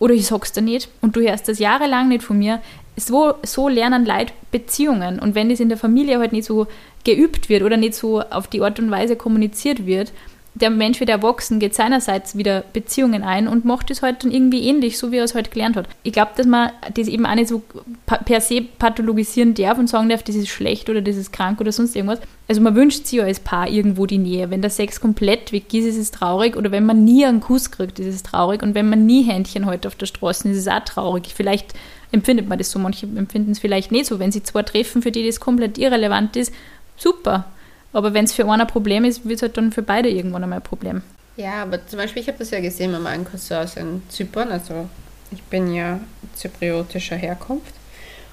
[0.00, 2.60] oder ich sag's dir nicht und du hörst das jahrelang nicht von mir.
[2.96, 5.20] So, so lernen Leute Beziehungen.
[5.20, 6.66] Und wenn das in der Familie halt nicht so
[7.04, 10.12] geübt wird oder nicht so auf die Art und Weise kommuniziert wird,
[10.54, 14.66] der Mensch wird erwachsen, geht seinerseits wieder Beziehungen ein und macht es halt dann irgendwie
[14.66, 15.88] ähnlich, so wie er es halt gelernt hat.
[16.02, 17.62] Ich glaube, dass man das eben auch nicht so
[18.06, 21.70] per se pathologisieren darf und sagen darf, das ist schlecht oder das ist krank oder
[21.70, 22.18] sonst irgendwas.
[22.48, 24.50] Also man wünscht sich ja als Paar irgendwo die Nähe.
[24.50, 27.70] Wenn der Sex komplett weg ist, ist es traurig oder wenn man nie einen Kuss
[27.70, 30.68] kriegt, ist es traurig und wenn man nie Händchen heute auf der Straße, ist es
[30.68, 31.32] auch traurig.
[31.34, 31.74] Vielleicht
[32.10, 34.18] empfindet man das so, manche empfinden es vielleicht nicht so.
[34.18, 36.52] Wenn sie zwei treffen, für die das komplett irrelevant ist,
[36.96, 37.44] super
[37.92, 40.42] aber wenn es für einen ein Problem ist, wird es halt dann für beide irgendwann
[40.42, 41.02] einmal ein Problem.
[41.36, 44.50] Ja, aber zum Beispiel, ich habe das ja gesehen mit meinen Cousins in Zypern.
[44.50, 44.88] Also
[45.30, 46.00] ich bin ja
[46.34, 47.72] zypriotischer Herkunft.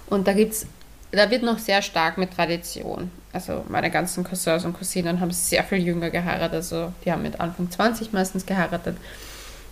[0.08, 0.66] Und da gibt's,
[1.12, 3.12] da wird noch sehr stark mit Tradition.
[3.34, 6.56] Also meine ganzen Cousins und Cousinen haben sehr viel jünger geheiratet.
[6.56, 8.98] Also die haben mit Anfang 20 meistens geheiratet.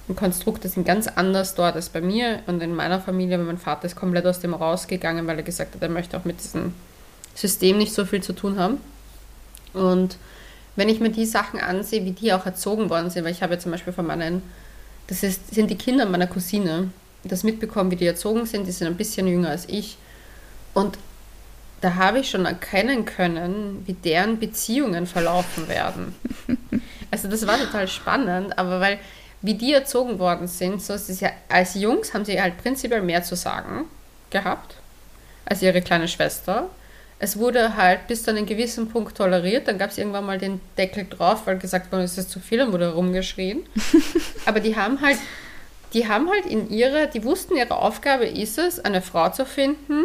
[0.08, 3.38] Und Konstrukte sind ganz anders dort als bei mir und in meiner Familie.
[3.38, 6.44] Mein Vater ist komplett aus dem rausgegangen, weil er gesagt hat, er möchte auch mit
[6.44, 6.74] diesem
[7.34, 8.78] System nicht so viel zu tun haben.
[9.76, 10.18] Und
[10.76, 13.54] wenn ich mir die Sachen ansehe, wie die auch erzogen worden sind, weil ich habe
[13.54, 14.42] ja zum Beispiel von meinen,
[15.08, 16.90] das ist, sind die Kinder meiner Cousine,
[17.24, 19.98] das mitbekommen, wie die erzogen sind, die sind ein bisschen jünger als ich.
[20.74, 20.98] Und
[21.82, 26.16] da habe ich schon erkennen können, wie deren Beziehungen verlaufen werden.
[27.12, 29.00] Also das war total spannend, aber weil,
[29.42, 33.04] wie die erzogen worden sind, so ist es ja, als Jungs haben sie halt prinzipiell
[33.04, 33.86] mehr zu sagen
[34.32, 34.76] gehabt
[35.46, 36.70] als ihre kleine Schwester
[37.20, 39.68] es wurde halt bis zu einem gewissen Punkt toleriert.
[39.68, 42.62] Dann gab es irgendwann mal den Deckel drauf, weil gesagt wurde, es ist zu viel
[42.62, 43.64] und wurde rumgeschrien.
[44.46, 45.18] Aber die haben halt,
[45.94, 50.04] die haben halt in ihre, die wussten, ihre Aufgabe ist es, eine Frau zu finden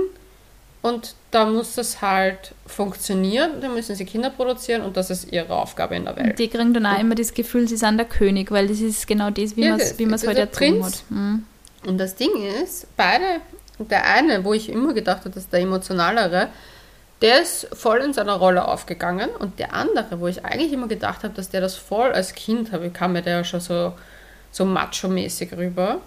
[0.83, 5.55] und da muss es halt funktionieren, da müssen sie Kinder produzieren und das ist ihre
[5.55, 6.31] Aufgabe in der Welt.
[6.31, 9.07] Und die kriegen dann auch immer das Gefühl, sie sind der König, weil das ist
[9.07, 11.03] genau das, wie ja, man es wie man's heute erzogen hat.
[11.11, 11.45] Mhm.
[11.87, 12.31] Und das Ding
[12.63, 13.41] ist, beide,
[13.79, 16.49] der eine, wo ich immer gedacht habe, dass der emotionalere,
[17.23, 21.23] der ist voll in seiner Rolle aufgegangen und der andere, wo ich eigentlich immer gedacht
[21.23, 23.93] habe, dass der das voll als Kind habe, kam mir der ja schon so,
[24.51, 26.01] so macho-mäßig rüber,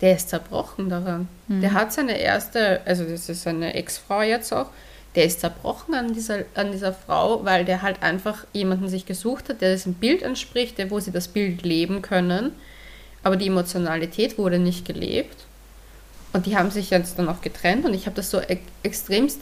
[0.00, 1.28] der ist zerbrochen daran.
[1.48, 1.60] Mhm.
[1.60, 4.70] Der hat seine erste, also das ist seine Ex-Frau jetzt auch,
[5.14, 9.48] der ist zerbrochen an dieser, an dieser Frau, weil der halt einfach jemanden sich gesucht
[9.48, 12.52] hat, der diesem Bild entspricht, der, wo sie das Bild leben können.
[13.22, 15.46] Aber die Emotionalität wurde nicht gelebt.
[16.34, 19.40] Und die haben sich jetzt dann auch getrennt und ich habe das so e extremst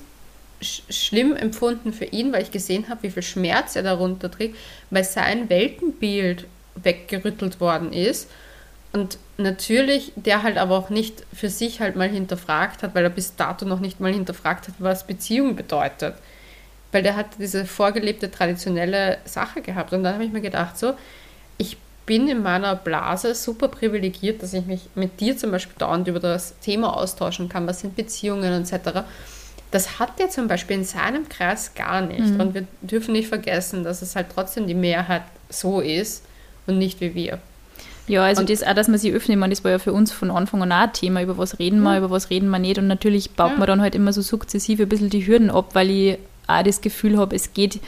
[0.64, 4.56] schlimm empfunden für ihn, weil ich gesehen habe, wie viel Schmerz er darunter trägt,
[4.90, 6.46] weil sein Weltenbild
[6.76, 8.30] weggerüttelt worden ist.
[8.92, 13.10] Und natürlich der halt aber auch nicht für sich halt mal hinterfragt hat, weil er
[13.10, 16.14] bis dato noch nicht mal hinterfragt hat, was Beziehung bedeutet.
[16.92, 19.92] Weil der hat diese vorgelebte traditionelle Sache gehabt.
[19.92, 20.94] Und dann habe ich mir gedacht, so,
[21.58, 26.06] ich bin in meiner Blase super privilegiert, dass ich mich mit dir zum Beispiel dauernd
[26.06, 29.00] über das Thema austauschen kann, was sind Beziehungen etc.
[29.74, 32.20] Das hat er zum Beispiel in seinem Kreis gar nicht.
[32.20, 32.40] Mhm.
[32.40, 36.22] Und wir dürfen nicht vergessen, dass es halt trotzdem die Mehrheit so ist
[36.68, 37.40] und nicht wie wir.
[38.06, 40.12] Ja, also und das auch, dass man sich öffnet, man, das war ja für uns
[40.12, 41.98] von Anfang an auch ein Thema, über was reden wir, ja.
[41.98, 42.78] über was reden wir nicht.
[42.78, 43.56] Und natürlich baut ja.
[43.56, 46.80] man dann halt immer so sukzessive ein bisschen die Hürden ab, weil ich auch das
[46.80, 47.80] Gefühl habe, es geht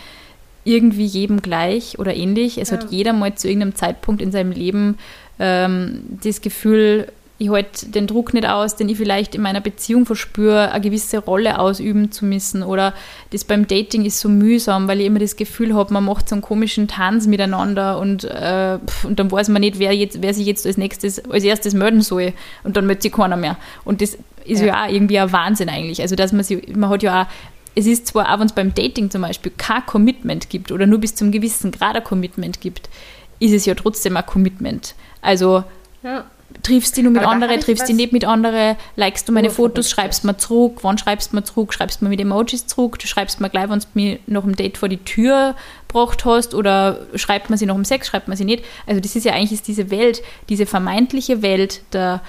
[0.64, 2.58] irgendwie jedem gleich oder ähnlich.
[2.58, 2.78] Es ja.
[2.78, 4.98] hat jeder mal zu irgendeinem Zeitpunkt in seinem Leben
[5.38, 10.06] ähm, das Gefühl, ich halte den Druck nicht aus, den ich vielleicht in meiner Beziehung
[10.06, 12.62] verspüre, eine gewisse Rolle ausüben zu müssen.
[12.62, 12.94] Oder
[13.30, 16.34] das beim Dating ist so mühsam, weil ich immer das Gefühl habe, man macht so
[16.34, 20.46] einen komischen Tanz miteinander und, äh, und dann weiß man nicht, wer, jetzt, wer sich
[20.46, 22.32] jetzt als nächstes, als erstes melden soll.
[22.64, 23.58] Und dann meldet sich keiner mehr.
[23.84, 26.00] Und das ist ja, ja auch irgendwie ein Wahnsinn eigentlich.
[26.00, 27.26] Also, dass man sich, man hat ja auch
[27.78, 30.98] es ist zwar auch, wenn es beim Dating zum Beispiel kein Commitment gibt oder nur
[30.98, 32.88] bis zum gewissen Grad ein Commitment gibt,
[33.38, 34.94] ist es ja trotzdem ein Commitment.
[35.20, 35.62] Also
[36.02, 36.24] Ja.
[36.66, 39.50] Triffst du nur mit anderen, triffst du was nicht mit anderen, likest du meine.
[39.50, 43.06] Fotos, schreibst mir zurück, wann schreibst du mir zurück, schreibst mir mit Emojis zurück, du
[43.06, 45.54] schreibst mir gleich, wenn du mir nach dem Date vor die Tür
[45.86, 48.64] gebracht hast oder schreibt man sie nach dem Sex, schreibt man sie nicht.
[48.86, 52.20] Also das ist ja eigentlich ist diese Welt, diese vermeintliche Welt der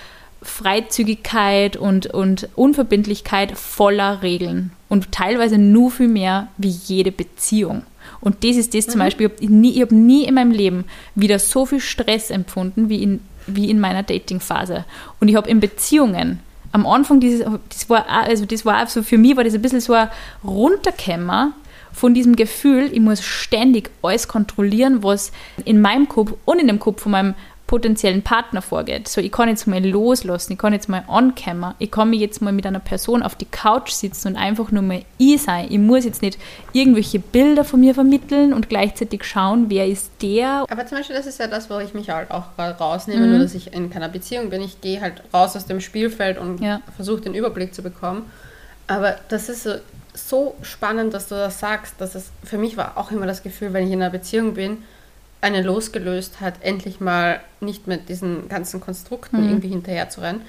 [0.43, 7.83] Freizügigkeit und, und Unverbindlichkeit voller Regeln und teilweise nur viel mehr wie jede Beziehung.
[8.21, 11.39] Und das ist das zum Beispiel, ich habe nie, hab nie in meinem Leben wieder
[11.39, 14.85] so viel Stress empfunden wie in, wie in meiner Dating-Phase.
[15.19, 16.39] Und ich habe in Beziehungen
[16.71, 19.61] am Anfang dieses, das war, auch- also das war so, für mich war das ein
[19.61, 20.09] bisschen so ein
[20.43, 21.51] Runterkämmer
[21.93, 25.31] von diesem Gefühl, ich muss ständig alles kontrollieren, was
[25.65, 27.33] in meinem Kopf und in dem Kopf von meinem
[27.67, 29.09] potenziellen Partner vorgeht.
[29.09, 32.41] So, ich kann jetzt mal loslassen, ich kann jetzt mal ankämmer, ich kann mich jetzt
[32.41, 35.67] mal mit einer Person auf die Couch sitzen und einfach nur mal ich sein.
[35.69, 36.39] Ich muss jetzt nicht
[36.71, 40.65] irgendwelche Bilder von mir vermitteln und gleichzeitig schauen, wer ist der.
[40.69, 43.39] Aber zum Beispiel, das ist ja das, wo ich mich halt auch gerade rausnehme, nur
[43.39, 44.61] dass ich in keiner Beziehung bin.
[44.61, 46.81] Ich gehe halt raus aus dem Spielfeld und Ja.
[46.95, 48.23] versuche den Überblick zu bekommen.
[48.87, 49.71] Aber das ist so,
[50.13, 51.95] so spannend, dass du das sagst.
[51.99, 54.77] Dass es, für mich war auch immer das Gefühl, wenn ich in einer Beziehung bin,
[55.41, 60.41] eine Losgelöstheit, endlich mal nicht mit diesen ganzen Konstrukten irgendwie hinterher zu rennen.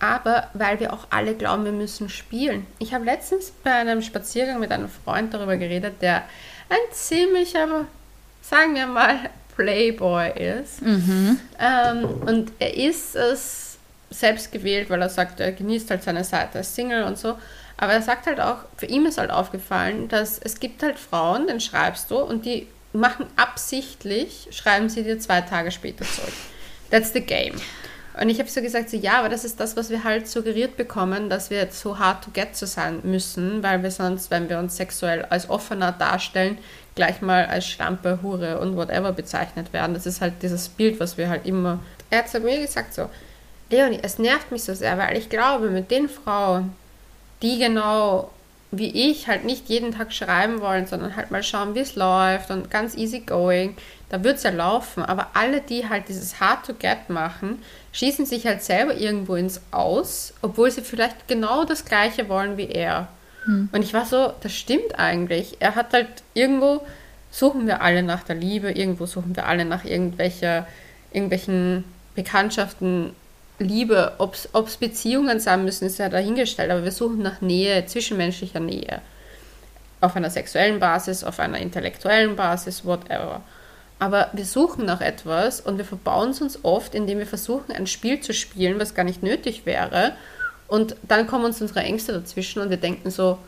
[0.00, 2.66] Aber weil wir auch alle glauben, wir müssen spielen.
[2.78, 6.24] Ich habe letztens bei einem Spaziergang mit einem Freund darüber geredet, der
[6.68, 7.86] ein ziemlicher,
[8.42, 10.30] sagen wir mal, Playboy
[10.60, 10.82] ist.
[11.58, 13.78] Ähm, und er ist es
[14.10, 17.38] selbst gewählt, weil er sagt, er genießt halt seine Seite als Single und so.
[17.76, 21.46] Aber er sagt halt auch, für ihn ist halt aufgefallen, dass es gibt halt Frauen,
[21.46, 26.32] den schreibst du und die machen absichtlich, schreiben sie dir zwei Tage später zurück.
[26.90, 27.54] That's the game.
[28.20, 30.76] Und ich habe so gesagt, so, ja, aber das ist das, was wir halt suggeriert
[30.76, 34.48] bekommen, dass wir jetzt so hard to get zu sein müssen, weil wir sonst, wenn
[34.48, 36.58] wir uns sexuell als offener darstellen,
[36.94, 39.94] gleich mal als Schlampe, Hure und whatever bezeichnet werden.
[39.94, 41.80] Das ist halt dieses Bild, was wir halt immer.
[42.10, 43.10] Er hat zu mir gesagt so,
[43.70, 46.72] Leonie, es nervt mich so sehr, weil ich glaube, mit den Frauen,
[47.42, 48.30] die genau
[48.78, 52.50] wie ich halt nicht jeden Tag schreiben wollen, sondern halt mal schauen, wie es läuft
[52.50, 53.76] und ganz easy going,
[54.08, 55.02] da wird es ja laufen.
[55.02, 59.60] Aber alle, die halt dieses Hard to Get machen, schießen sich halt selber irgendwo ins
[59.70, 63.08] Aus, obwohl sie vielleicht genau das Gleiche wollen wie er.
[63.72, 65.56] Und ich war so, das stimmt eigentlich.
[65.60, 66.80] Er hat halt irgendwo,
[67.30, 70.66] suchen wir alle nach der Liebe, irgendwo suchen wir alle nach irgendwelcher,
[71.12, 71.84] irgendwelchen
[72.14, 73.14] Bekanntschaften,
[73.58, 78.60] Liebe, ob es Beziehungen sein müssen, ist ja dahingestellt, aber wir suchen nach Nähe, zwischenmenschlicher
[78.60, 79.00] Nähe.
[80.00, 83.42] Auf einer sexuellen Basis, auf einer intellektuellen Basis, whatever.
[83.98, 87.86] Aber wir suchen nach etwas und wir verbauen es uns oft, indem wir versuchen, ein
[87.86, 90.12] Spiel zu spielen, was gar nicht nötig wäre.
[90.66, 93.38] Und dann kommen uns unsere Ängste dazwischen und wir denken so,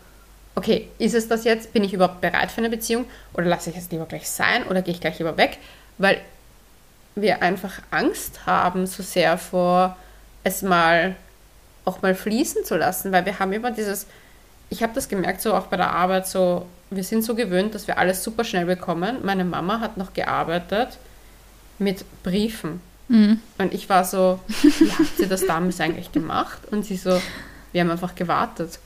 [0.54, 1.72] okay, ist es das jetzt?
[1.72, 3.06] Bin ich überhaupt bereit für eine Beziehung?
[3.34, 4.66] Oder lasse ich es lieber gleich sein?
[4.68, 5.58] Oder gehe ich gleich lieber weg?
[5.98, 6.20] Weil
[7.16, 9.96] wir einfach Angst haben, so sehr vor
[10.44, 11.16] es mal
[11.84, 14.06] auch mal fließen zu lassen, weil wir haben immer dieses,
[14.70, 17.86] ich habe das gemerkt, so auch bei der Arbeit, so, wir sind so gewöhnt, dass
[17.86, 19.18] wir alles super schnell bekommen.
[19.24, 20.98] Meine Mama hat noch gearbeitet
[21.78, 22.80] mit Briefen.
[23.58, 26.60] Und ich war so, wie hat sie das damals eigentlich gemacht?
[26.70, 27.20] Und sie so,
[27.72, 28.78] wir haben einfach gewartet.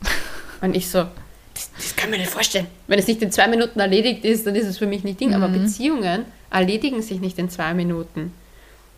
[0.61, 1.07] Und ich so,
[1.55, 2.67] das, das kann mir nicht vorstellen.
[2.87, 5.35] Wenn es nicht in zwei Minuten erledigt ist, dann ist es für mich nicht Ding.
[5.35, 8.33] Aber Beziehungen erledigen sich nicht in zwei Minuten.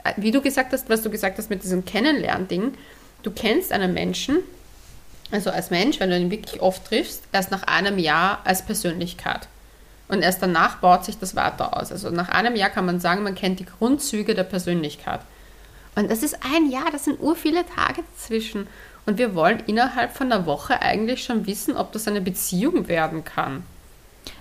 [0.04, 2.74] Äh, Wie du gesagt hast, was du gesagt hast mit diesem Kennenlernding,
[3.22, 4.38] du kennst einen Menschen,
[5.30, 9.48] also als Mensch, wenn du ihn wirklich oft triffst, erst nach einem Jahr als Persönlichkeit.
[10.08, 11.90] Und erst danach baut sich das weiter aus.
[11.90, 15.20] Also nach einem Jahr kann man sagen, man kennt die Grundzüge der Persönlichkeit.
[15.94, 18.66] Und das ist ein Jahr, das sind ur viele Tage dazwischen.
[19.06, 23.24] Und wir wollen innerhalb von einer Woche eigentlich schon wissen, ob das eine Beziehung werden
[23.24, 23.64] kann.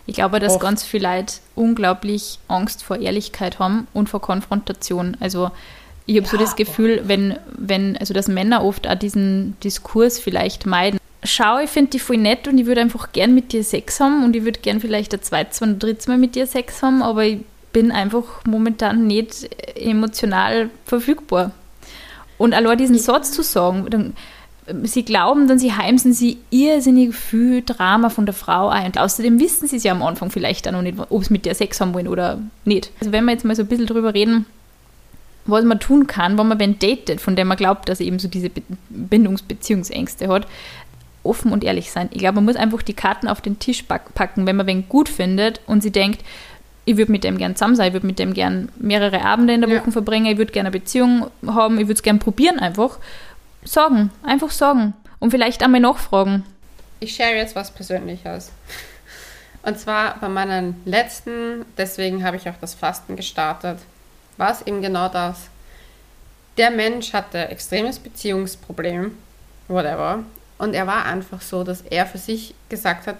[0.06, 0.62] Ich glaube, dass Oft.
[0.62, 5.16] ganz viele Leute unglaublich Angst vor Ehrlichkeit haben und vor Konfrontation.
[5.20, 5.52] Also
[6.06, 10.20] ich habe so Ja, das Gefühl, wenn, wenn, also dass Männer oft auch diesen Diskurs
[10.20, 11.00] vielleicht meiden.
[11.24, 14.24] Schau, ich finde dich voll nett und ich würde einfach gern mit dir Sex haben
[14.24, 17.26] und ich würde gern vielleicht ein zweites oder drittes Mal mit dir Sex haben, aber
[17.26, 17.40] ich
[17.72, 21.52] bin einfach momentan nicht emotional verfügbar.
[22.38, 24.14] Und allein diesen Satz zu sagen, dann,
[24.84, 28.88] sie glauben dann, sie heimsen sie irrsinnig viel Drama von der Frau ein.
[28.88, 31.46] Und außerdem wissen sie es ja am Anfang vielleicht auch noch nicht, ob sie mit
[31.46, 32.92] der Sex haben wollen oder nicht.
[33.00, 34.46] Also wenn wir jetzt mal so ein bisschen drüber reden,
[35.46, 38.20] was man tun kann, wenn man wen datet, von dem man glaubt, dass er eben
[38.20, 40.48] so diese Be Bindungsbeziehungsängste hat,
[41.24, 42.10] offen und ehrlich sein.
[42.12, 44.88] Ich glaube, man muss einfach die Karten auf den Tisch pack- packen, wenn man wen
[44.88, 46.24] gut findet und sie denkt,
[46.86, 49.62] ich würde mit dem gern zusammen sein, ich würde mit dem gern mehrere Abende in
[49.62, 49.80] der Ja.
[49.82, 52.98] Woche verbringen, ich würde gerne eine Beziehung haben, ich würde es gern probieren einfach.
[53.64, 56.44] Sagen, einfach sagen und vielleicht einmal nachfragen.
[57.00, 58.52] Ich share jetzt was Persönliches.
[59.64, 63.80] Und zwar bei meinen letzten, deswegen habe ich auch das Fasten gestartet.
[64.38, 65.50] war es eben genau das.
[66.58, 69.16] Der Mensch hatte extremes Beziehungsproblem,
[69.68, 70.24] whatever.
[70.58, 73.18] Und er war einfach so, dass er für sich gesagt hat,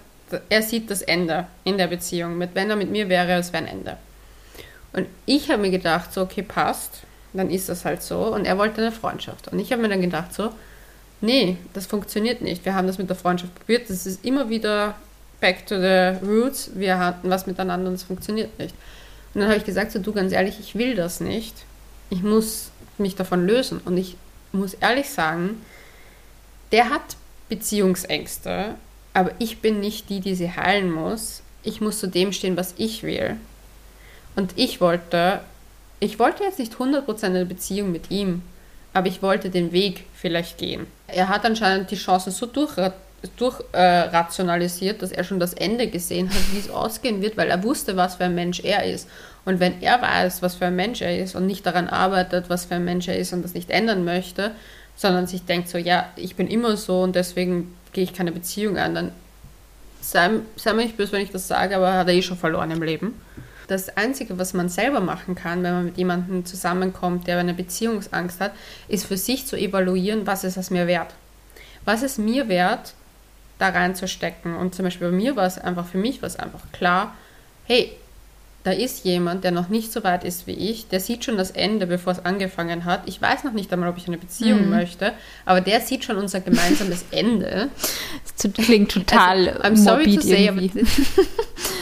[0.50, 2.38] er sieht das Ende in der Beziehung.
[2.38, 3.98] Mit, wenn er mit mir wäre, es wäre ein Ende.
[4.94, 7.02] Und ich habe mir gedacht, so, okay, passt,
[7.34, 8.34] dann ist das halt so.
[8.34, 9.48] Und er wollte eine Freundschaft.
[9.48, 10.52] Und ich habe mir dann gedacht, so,
[11.22, 12.66] nee, das funktioniert nicht.
[12.66, 13.90] Wir haben das mit der Freundschaft probiert.
[13.90, 14.96] Das ist immer wieder
[15.40, 16.72] back to the roots.
[16.76, 18.76] Wir hatten was miteinander und es funktioniert nicht.
[19.34, 21.56] Und dann habe ich gesagt, so, du ganz ehrlich, ich will das nicht.
[22.10, 23.80] Ich muss mich davon lösen.
[23.86, 24.18] Und ich
[24.52, 25.62] muss ehrlich sagen,
[26.72, 27.16] der hat
[27.50, 28.76] Beziehungsängste,
[29.14, 31.42] aber ich bin nicht die, die sie heilen muss.
[31.64, 33.38] Ich muss zu dem stehen, was ich will.
[34.36, 35.42] Und ich wollte,
[36.02, 38.42] ich wollte jetzt nicht 100% eine Beziehung mit ihm,
[38.92, 40.88] aber ich wollte den Weg vielleicht gehen.
[41.08, 46.42] Er hat anscheinend die Chancen so durchrationalisiert, äh, dass er schon das Ende gesehen hat,
[46.52, 49.08] wie es ausgehen wird, weil er wusste, was für ein Mensch er ist.
[49.46, 52.66] Und wenn er weiß, was für ein Mensch er ist und nicht daran arbeitet, was
[52.66, 54.52] für ein Mensch er ist und das nicht ändern möchte,
[54.96, 58.80] sondern sich denkt so, ja, ich bin immer so und deswegen gehe ich keine Beziehung
[58.80, 59.12] an, dann
[60.02, 62.72] sei, sei mir nicht böse, wenn ich das sage, aber hat er eh schon verloren
[62.72, 63.14] im Leben
[63.72, 68.42] das Einzige, was man selber machen kann, wenn man mit jemandem zusammenkommt, der eine Beziehungsangst
[68.42, 68.52] hat,
[68.88, 71.14] ist für sich zu evaluieren, was ist es mir wert.
[71.86, 72.94] Was ist mir wert,
[73.58, 74.56] da reinzustecken?
[74.56, 77.16] Und zum Beispiel bei mir war es einfach, für mich war es einfach klar,
[77.66, 77.94] hey,
[78.64, 81.50] da ist jemand, der noch nicht so weit ist wie ich, der sieht schon das
[81.50, 83.04] Ende, bevor es angefangen hat.
[83.08, 84.70] Ich weiß noch nicht einmal, ob ich eine Beziehung mhm.
[84.70, 85.14] möchte,
[85.46, 87.70] aber der sieht schon unser gemeinsames Ende.
[88.38, 90.62] Das klingt total also, I'm sorry to say, aber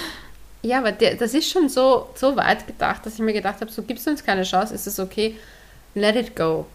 [0.69, 3.71] ja, aber der, das ist schon so, so weit gedacht, dass ich mir gedacht habe,
[3.71, 5.35] so gibt es uns keine Chance, ist es okay,
[5.95, 6.67] let it go.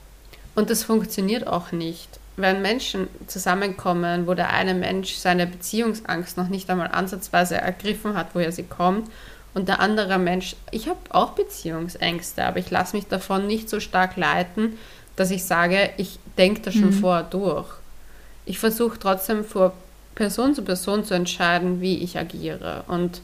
[0.56, 2.08] Und das funktioniert auch nicht.
[2.36, 8.28] Wenn Menschen zusammenkommen, wo der eine Mensch seine Beziehungsangst noch nicht einmal ansatzweise ergriffen hat,
[8.34, 9.08] woher sie kommt,
[9.54, 13.78] und der andere Mensch, ich habe auch Beziehungsängste, aber ich lasse mich davon nicht so
[13.78, 14.76] stark leiten,
[15.14, 16.94] dass ich sage, ich denke das schon mhm.
[16.94, 17.68] vorher durch.
[18.46, 19.72] Ich versuche trotzdem vor
[20.16, 22.82] Person zu Person zu entscheiden, wie ich agiere.
[22.88, 23.20] Und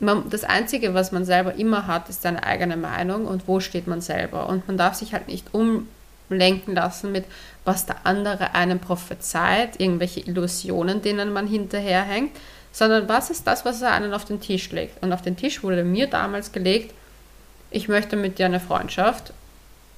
[0.00, 3.86] man, das Einzige, was man selber immer hat, ist seine eigene Meinung und wo steht
[3.86, 4.48] man selber.
[4.48, 7.24] Und man darf sich halt nicht umlenken lassen mit,
[7.64, 12.32] was der andere einem prophezeit, irgendwelche Illusionen, denen man hinterherhängt,
[12.72, 15.02] sondern was ist das, was er einen auf den Tisch legt.
[15.02, 16.92] Und auf den Tisch wurde mir damals gelegt,
[17.70, 19.32] ich möchte mit dir eine Freundschaft.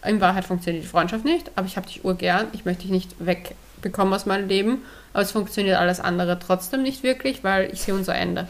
[0.05, 3.15] In Wahrheit funktioniert die Freundschaft nicht, aber ich habe dich urgern, ich möchte dich nicht
[3.19, 4.83] wegbekommen aus meinem Leben,
[5.13, 8.47] aber es funktioniert alles andere trotzdem nicht wirklich, weil ich sehe unser Ende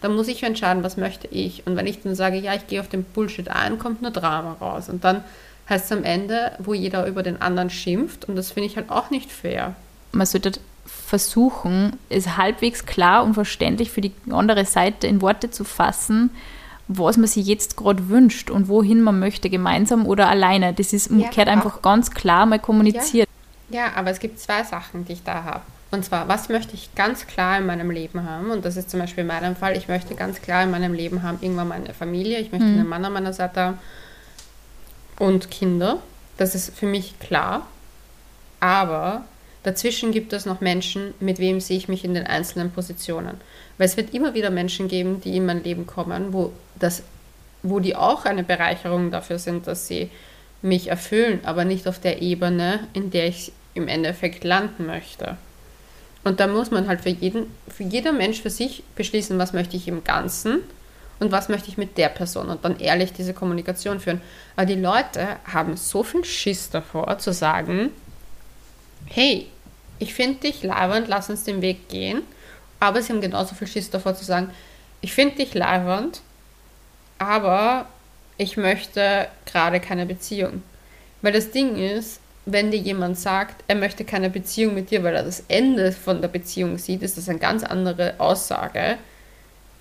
[0.00, 1.66] dann muss ich entscheiden, was möchte ich.
[1.66, 4.56] Und wenn ich dann sage, ja, ich gehe auf den Bullshit ein, kommt nur Drama
[4.60, 4.88] raus.
[4.88, 5.24] Und dann
[5.68, 8.26] heißt es am Ende, wo jeder über den anderen schimpft.
[8.28, 9.74] Und das finde ich halt auch nicht fair.
[10.12, 10.52] Man sollte
[10.86, 16.30] versuchen, es halbwegs klar und verständlich für die andere Seite in Worte zu fassen,
[16.86, 20.72] was man sich jetzt gerade wünscht und wohin man möchte, gemeinsam oder alleine.
[20.72, 23.28] Das ist ja, gehört einfach ganz klar mal kommuniziert.
[23.68, 23.80] Ja.
[23.80, 25.62] ja, aber es gibt zwei Sachen, die ich da habe.
[25.90, 28.50] Und zwar, was möchte ich ganz klar in meinem Leben haben?
[28.50, 31.22] Und das ist zum Beispiel in meinem Fall, ich möchte ganz klar in meinem Leben
[31.22, 32.80] haben, irgendwann meine Familie, ich möchte mhm.
[32.80, 33.78] einen Mann an meiner Seite haben
[35.18, 35.98] und Kinder.
[36.36, 37.66] Das ist für mich klar.
[38.60, 39.24] Aber
[39.62, 43.40] dazwischen gibt es noch Menschen, mit wem sehe ich mich in den einzelnen Positionen.
[43.76, 47.02] Weil es wird immer wieder Menschen geben, die in mein Leben kommen, wo, das,
[47.62, 50.10] wo die auch eine Bereicherung dafür sind, dass sie
[50.60, 55.36] mich erfüllen, aber nicht auf der Ebene, in der ich im Endeffekt landen möchte.
[56.24, 59.76] Und da muss man halt für jeden, für jeder Mensch für sich beschließen, was möchte
[59.76, 60.60] ich im Ganzen
[61.20, 64.20] und was möchte ich mit der Person und dann ehrlich diese Kommunikation führen.
[64.56, 67.90] Aber die Leute haben so viel Schiss davor zu sagen,
[69.06, 69.46] hey,
[69.98, 72.22] ich finde dich labernd, lass uns den Weg gehen.
[72.80, 74.50] Aber sie haben genauso viel Schiss davor zu sagen,
[75.00, 76.20] ich finde dich labernd,
[77.18, 77.86] aber
[78.36, 80.62] ich möchte gerade keine Beziehung.
[81.22, 82.20] Weil das Ding ist,
[82.52, 86.20] wenn dir jemand sagt, er möchte keine Beziehung mit dir, weil er das Ende von
[86.20, 88.96] der Beziehung sieht, ist das eine ganz andere Aussage,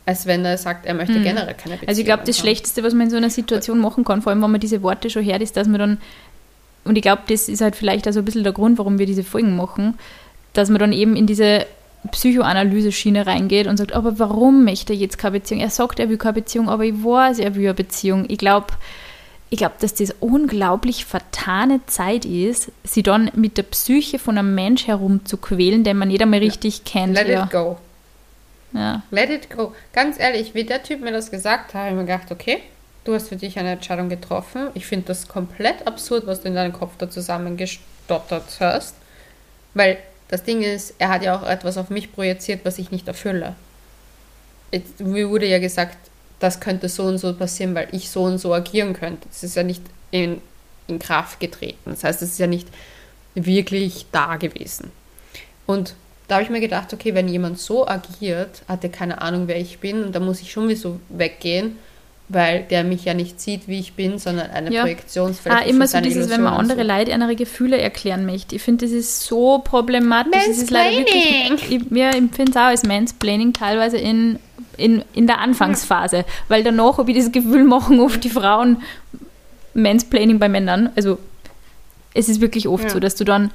[0.05, 1.23] als wenn er sagt, er möchte hm.
[1.23, 1.89] generell keine Beziehung.
[1.89, 2.37] Also ich glaube, das.
[2.37, 5.09] Schlechteste, was man in so einer Situation machen kann, vor allem wenn man diese Worte
[5.09, 5.97] schon hört, ist, dass man dann,
[6.83, 9.23] und ich glaube, das ist halt vielleicht also ein bisschen der Grund, warum wir diese
[9.23, 9.97] Folgen machen,
[10.53, 11.65] dass man dann eben in diese
[12.11, 15.61] Psychoanalyse-Schiene reingeht und sagt, aber warum möchte er jetzt keine Beziehung?
[15.61, 18.25] Er sagt, er will keine Beziehung, aber ich weiß, er will eine Beziehung.
[18.27, 18.67] Ich glaube,
[19.49, 24.53] ich glaube, dass das unglaublich vertane Zeit ist, sie dann mit der Psyche von einem
[24.55, 27.13] Mensch herumzuquälen, den man nicht einmal richtig kennt.
[27.13, 27.45] Let ja.
[27.45, 27.77] it go.
[28.73, 29.03] Ja.
[29.09, 29.73] Let it go.
[29.93, 32.61] Ganz ehrlich, wie der Typ mir das gesagt hat, habe ich mir gedacht, okay,
[33.05, 34.67] du hast für dich eine Entscheidung getroffen.
[34.73, 38.95] Ich finde das komplett absurd, was du in deinem Kopf da zusammengestottert hast.
[39.73, 43.07] Weil das Ding ist, er hat ja auch etwas auf mich projiziert, was ich nicht
[43.07, 43.55] erfülle.
[44.99, 45.97] Mir wurde ja gesagt,
[46.39, 49.27] das könnte so und so passieren, weil ich so und so agieren könnte.
[49.27, 49.81] Das ist ja nicht
[50.11, 50.41] in,
[50.87, 51.79] in Kraft getreten.
[51.85, 52.67] Das heißt, es ist ja nicht
[53.35, 54.91] wirklich da gewesen.
[55.65, 55.95] Und
[56.27, 59.59] da habe ich mir gedacht, okay, wenn jemand so agiert, hat er keine Ahnung, wer
[59.59, 61.77] ich bin und da muss ich schon wie so weggehen,
[62.29, 64.81] weil der mich ja nicht sieht, wie ich bin, sondern eine Ja.
[64.81, 65.55] Projektionsfeld.
[65.55, 68.55] Ah, immer so dieses, wenn man andere Leute andere Gefühle erklären möchte.
[68.55, 70.33] Ich finde, das ist so problematisch.
[70.33, 74.39] Das ist leider wirklich, ich, ja, ich finde es auch als Mansplaining teilweise in,
[74.77, 76.25] in, in der Anfangsphase.
[76.47, 78.81] Weil danach habe ich das Gefühl, machen oft die Frauen
[79.73, 80.89] Mansplaining bei Männern.
[80.95, 81.19] Also
[82.13, 82.89] es ist wirklich oft Ja.
[82.89, 83.51] so, dass du dann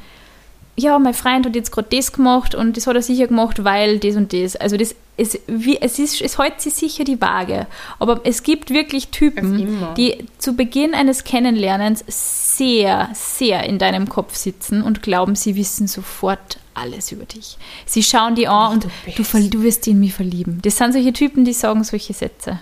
[0.75, 3.99] ja, mein Freund hat jetzt gerade das gemacht und das hat er sicher gemacht, weil
[3.99, 4.57] das und das.
[4.57, 7.67] Also das ist wie, es ist, es hält sich sicher die Waage.
[7.99, 14.35] Aber es gibt wirklich Typen, die zu Beginn eines Kennenlernens sehr, sehr in deinem Kopf
[14.35, 17.57] sitzen und glauben, sie wissen sofort alles über dich.
[17.87, 18.85] Sie schauen die an und
[19.17, 20.61] du du, du wirst in mich verlieben.
[20.63, 22.61] Das sind solche Typen, die sagen solche Sätze.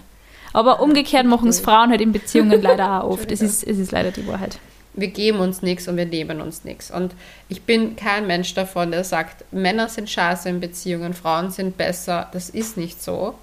[0.52, 3.30] Aber umgekehrt machen es Frauen halt in Beziehungen leider auch oft.
[3.30, 4.58] Es ist, es ist leider die Wahrheit.
[4.94, 6.90] wir geben uns nichts und wir nehmen uns nichts.
[6.90, 7.14] Und
[7.48, 12.28] ich bin kein Mensch davon, der sagt, Männer sind scheiße in Beziehungen, Frauen sind besser.
[12.32, 13.34] Das ist nicht so.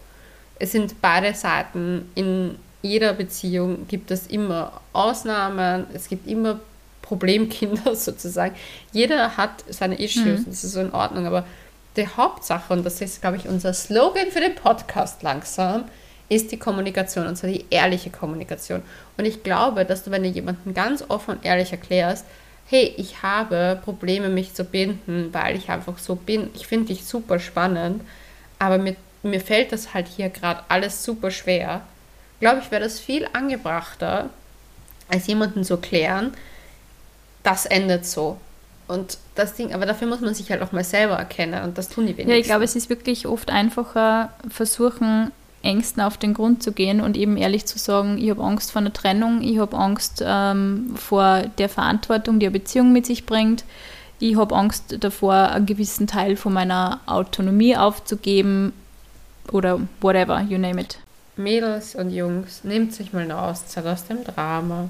[0.59, 2.09] Es sind beide Seiten.
[2.15, 6.59] In jeder Beziehung gibt es immer Ausnahmen, es gibt immer
[7.07, 8.55] Problemkinder sozusagen.
[8.91, 11.45] Jeder hat seine Issues, das ist so in Ordnung, aber
[11.95, 15.85] die Hauptsache, und das ist, glaube ich, unser Slogan für den Podcast langsam,
[16.29, 18.81] ist die Kommunikation, und zwar die ehrliche Kommunikation.
[19.17, 22.25] Und ich glaube, dass du, wenn du jemanden ganz offen und ehrlich erklärst,
[22.69, 26.49] hey, ich habe Probleme, mich zu binden, weil ich einfach so bin.
[26.53, 28.01] Ich finde dich super spannend,
[28.59, 31.81] aber mir, mir fällt das halt hier gerade alles super schwer.
[32.41, 34.29] Glaube ich, wäre das viel angebrachter,
[35.07, 36.33] als jemanden zu klären,
[37.47, 38.37] das endet so.
[38.87, 41.89] Und das Ding, aber dafür muss man sich halt auch mal selber erkennen und das
[41.89, 42.31] tun die wenigsten.
[42.31, 45.31] Ja, ich glaube, es ist wirklich oft einfacher, versuchen,
[45.61, 48.81] Ängsten auf den Grund zu gehen und eben ehrlich zu sagen, ich habe Angst vor
[48.81, 53.63] einer Trennung, ich habe Angst ähm, vor der Verantwortung, die eine Beziehung mit sich bringt,
[54.19, 58.73] ich habe Angst davor, einen gewissen Teil von meiner Autonomie aufzugeben
[59.51, 60.99] oder whatever, you name it.
[61.35, 64.89] Mädels und Jungs, nehmt sich mal eine Auszeit aus dem Drama.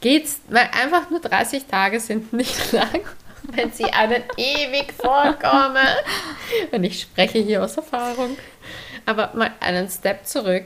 [0.00, 3.00] Geht's, weil einfach nur 30 Tage sind nicht lang,
[3.42, 5.86] wenn sie einen ewig vorkommen.
[6.72, 8.36] Und ich spreche hier aus Erfahrung.
[9.06, 10.64] Aber mal einen Step zurück.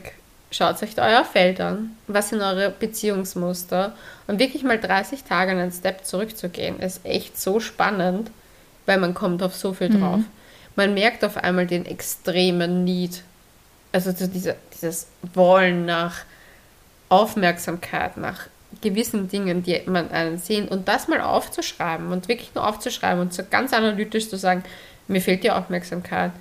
[0.51, 1.97] Schaut euch euer Feld an.
[2.07, 3.95] Was sind eure Beziehungsmuster?
[4.27, 8.31] Und wirklich mal 30 Tage einen Step zurückzugehen, ist echt so spannend,
[8.85, 10.21] weil man kommt auf so viel drauf.
[10.75, 13.23] Man merkt auf einmal den extremen Need
[13.95, 16.25] also so diese, dieses Wollen nach
[17.07, 18.47] Aufmerksamkeit, nach
[18.81, 23.33] gewissen Dingen, die man einen sehen und das mal aufzuschreiben und wirklich nur aufzuschreiben und
[23.33, 24.63] so ganz analytisch zu sagen,
[25.07, 26.31] mir fehlt die Aufmerksamkeit,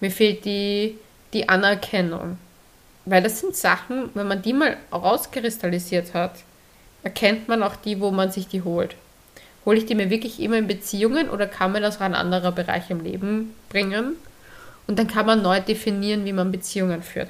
[0.00, 0.98] mir fehlt die,
[1.32, 2.38] die Anerkennung.
[3.04, 6.34] Weil das sind Sachen, wenn man die mal rauskristallisiert hat,
[7.02, 8.94] erkennt man auch die, wo man sich die holt.
[9.64, 12.52] Hole ich die mir wirklich immer in Beziehungen oder kann mir das auch ein anderer
[12.52, 14.16] Bereich im Leben bringen?
[14.86, 17.28] Und dann kann man neu definieren, wie man Beziehungen führt.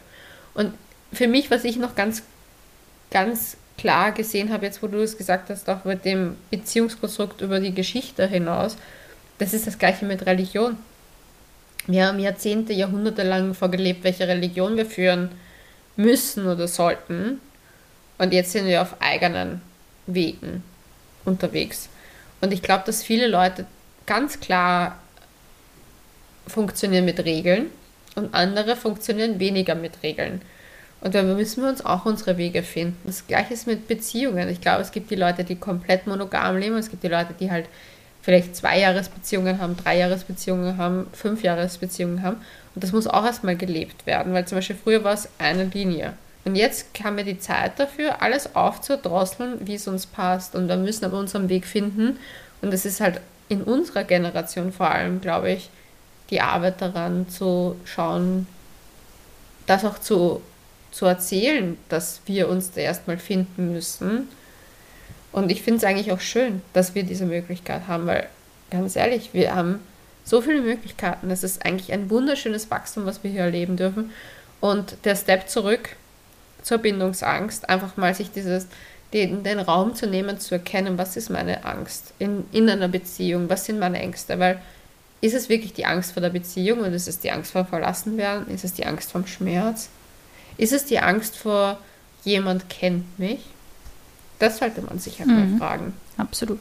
[0.54, 0.74] Und
[1.12, 2.22] für mich, was ich noch ganz,
[3.10, 7.60] ganz klar gesehen habe, jetzt wo du es gesagt hast, auch mit dem Beziehungskonstrukt über
[7.60, 8.76] die Geschichte hinaus,
[9.38, 10.76] das ist das gleiche mit Religion.
[11.86, 15.30] Wir haben Jahrzehnte, Jahrhunderte lang vorgelebt, welche Religion wir führen
[15.96, 17.40] müssen oder sollten.
[18.18, 19.62] Und jetzt sind wir auf eigenen
[20.06, 20.62] Wegen
[21.24, 21.88] unterwegs.
[22.42, 23.64] Und ich glaube, dass viele Leute
[24.04, 24.98] ganz klar
[26.46, 27.70] funktionieren mit Regeln
[28.14, 30.42] und andere funktionieren weniger mit Regeln.
[31.00, 32.98] Und da müssen wir uns auch unsere Wege finden.
[33.04, 34.48] Das gleiche ist mit Beziehungen.
[34.48, 37.50] Ich glaube, es gibt die Leute, die komplett monogam leben, es gibt die Leute, die
[37.50, 37.66] halt
[38.22, 42.36] vielleicht zwei Jahresbeziehungen haben, drei Jahresbeziehungen haben, fünf Jahresbeziehungen haben.
[42.74, 46.12] Und das muss auch erstmal gelebt werden, weil zum Beispiel früher war es eine Linie.
[46.44, 50.54] Und jetzt haben wir die Zeit dafür, alles aufzudrosseln, wie es uns passt.
[50.54, 52.18] Und wir müssen aber unseren Weg finden.
[52.62, 55.70] Und das ist halt in unserer Generation vor allem, glaube ich,
[56.30, 58.46] die Arbeit daran zu schauen,
[59.66, 60.40] das auch zu,
[60.90, 64.28] zu erzählen, dass wir uns da erstmal finden müssen.
[65.32, 68.28] Und ich finde es eigentlich auch schön, dass wir diese Möglichkeit haben, weil
[68.70, 69.80] ganz ehrlich, wir haben
[70.24, 71.30] so viele Möglichkeiten.
[71.30, 74.10] Es ist eigentlich ein wunderschönes Wachstum, was wir hier erleben dürfen.
[74.60, 75.96] Und der Step zurück
[76.62, 78.66] zur Bindungsangst, einfach mal sich dieses,
[79.12, 83.48] den, den Raum zu nehmen, zu erkennen, was ist meine Angst in, in einer Beziehung,
[83.48, 84.60] was sind meine Ängste, weil
[85.20, 88.52] ist es wirklich die Angst vor der Beziehung und ist es die Angst vor Verlassenwerden?
[88.52, 89.88] Ist es die Angst vom Schmerz?
[90.60, 91.78] Ist es die Angst vor
[92.22, 93.40] jemand kennt mich?
[94.38, 95.52] Das sollte man sich halt Mhm.
[95.52, 95.92] mal fragen.
[96.18, 96.60] Absolut.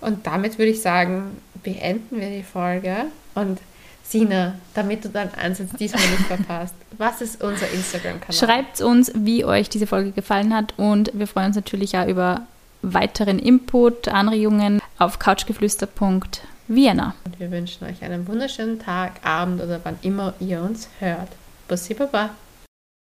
[0.00, 3.06] Und damit würde ich sagen, beenden wir die Folge.
[3.36, 3.60] Und
[4.02, 8.32] Sina, damit du deinen Einsatz diesmal nicht verpasst, was ist unser Instagram-Kanal?
[8.36, 12.42] Schreibt uns, wie euch diese Folge gefallen hat und wir freuen uns natürlich auch über
[12.82, 17.14] weiteren Input, Anregungen auf couchgeflüster.vienna.
[17.24, 21.28] Und wir wünschen euch einen wunderschönen Tag, Abend oder wann immer ihr uns hört.
[21.68, 22.34] você papá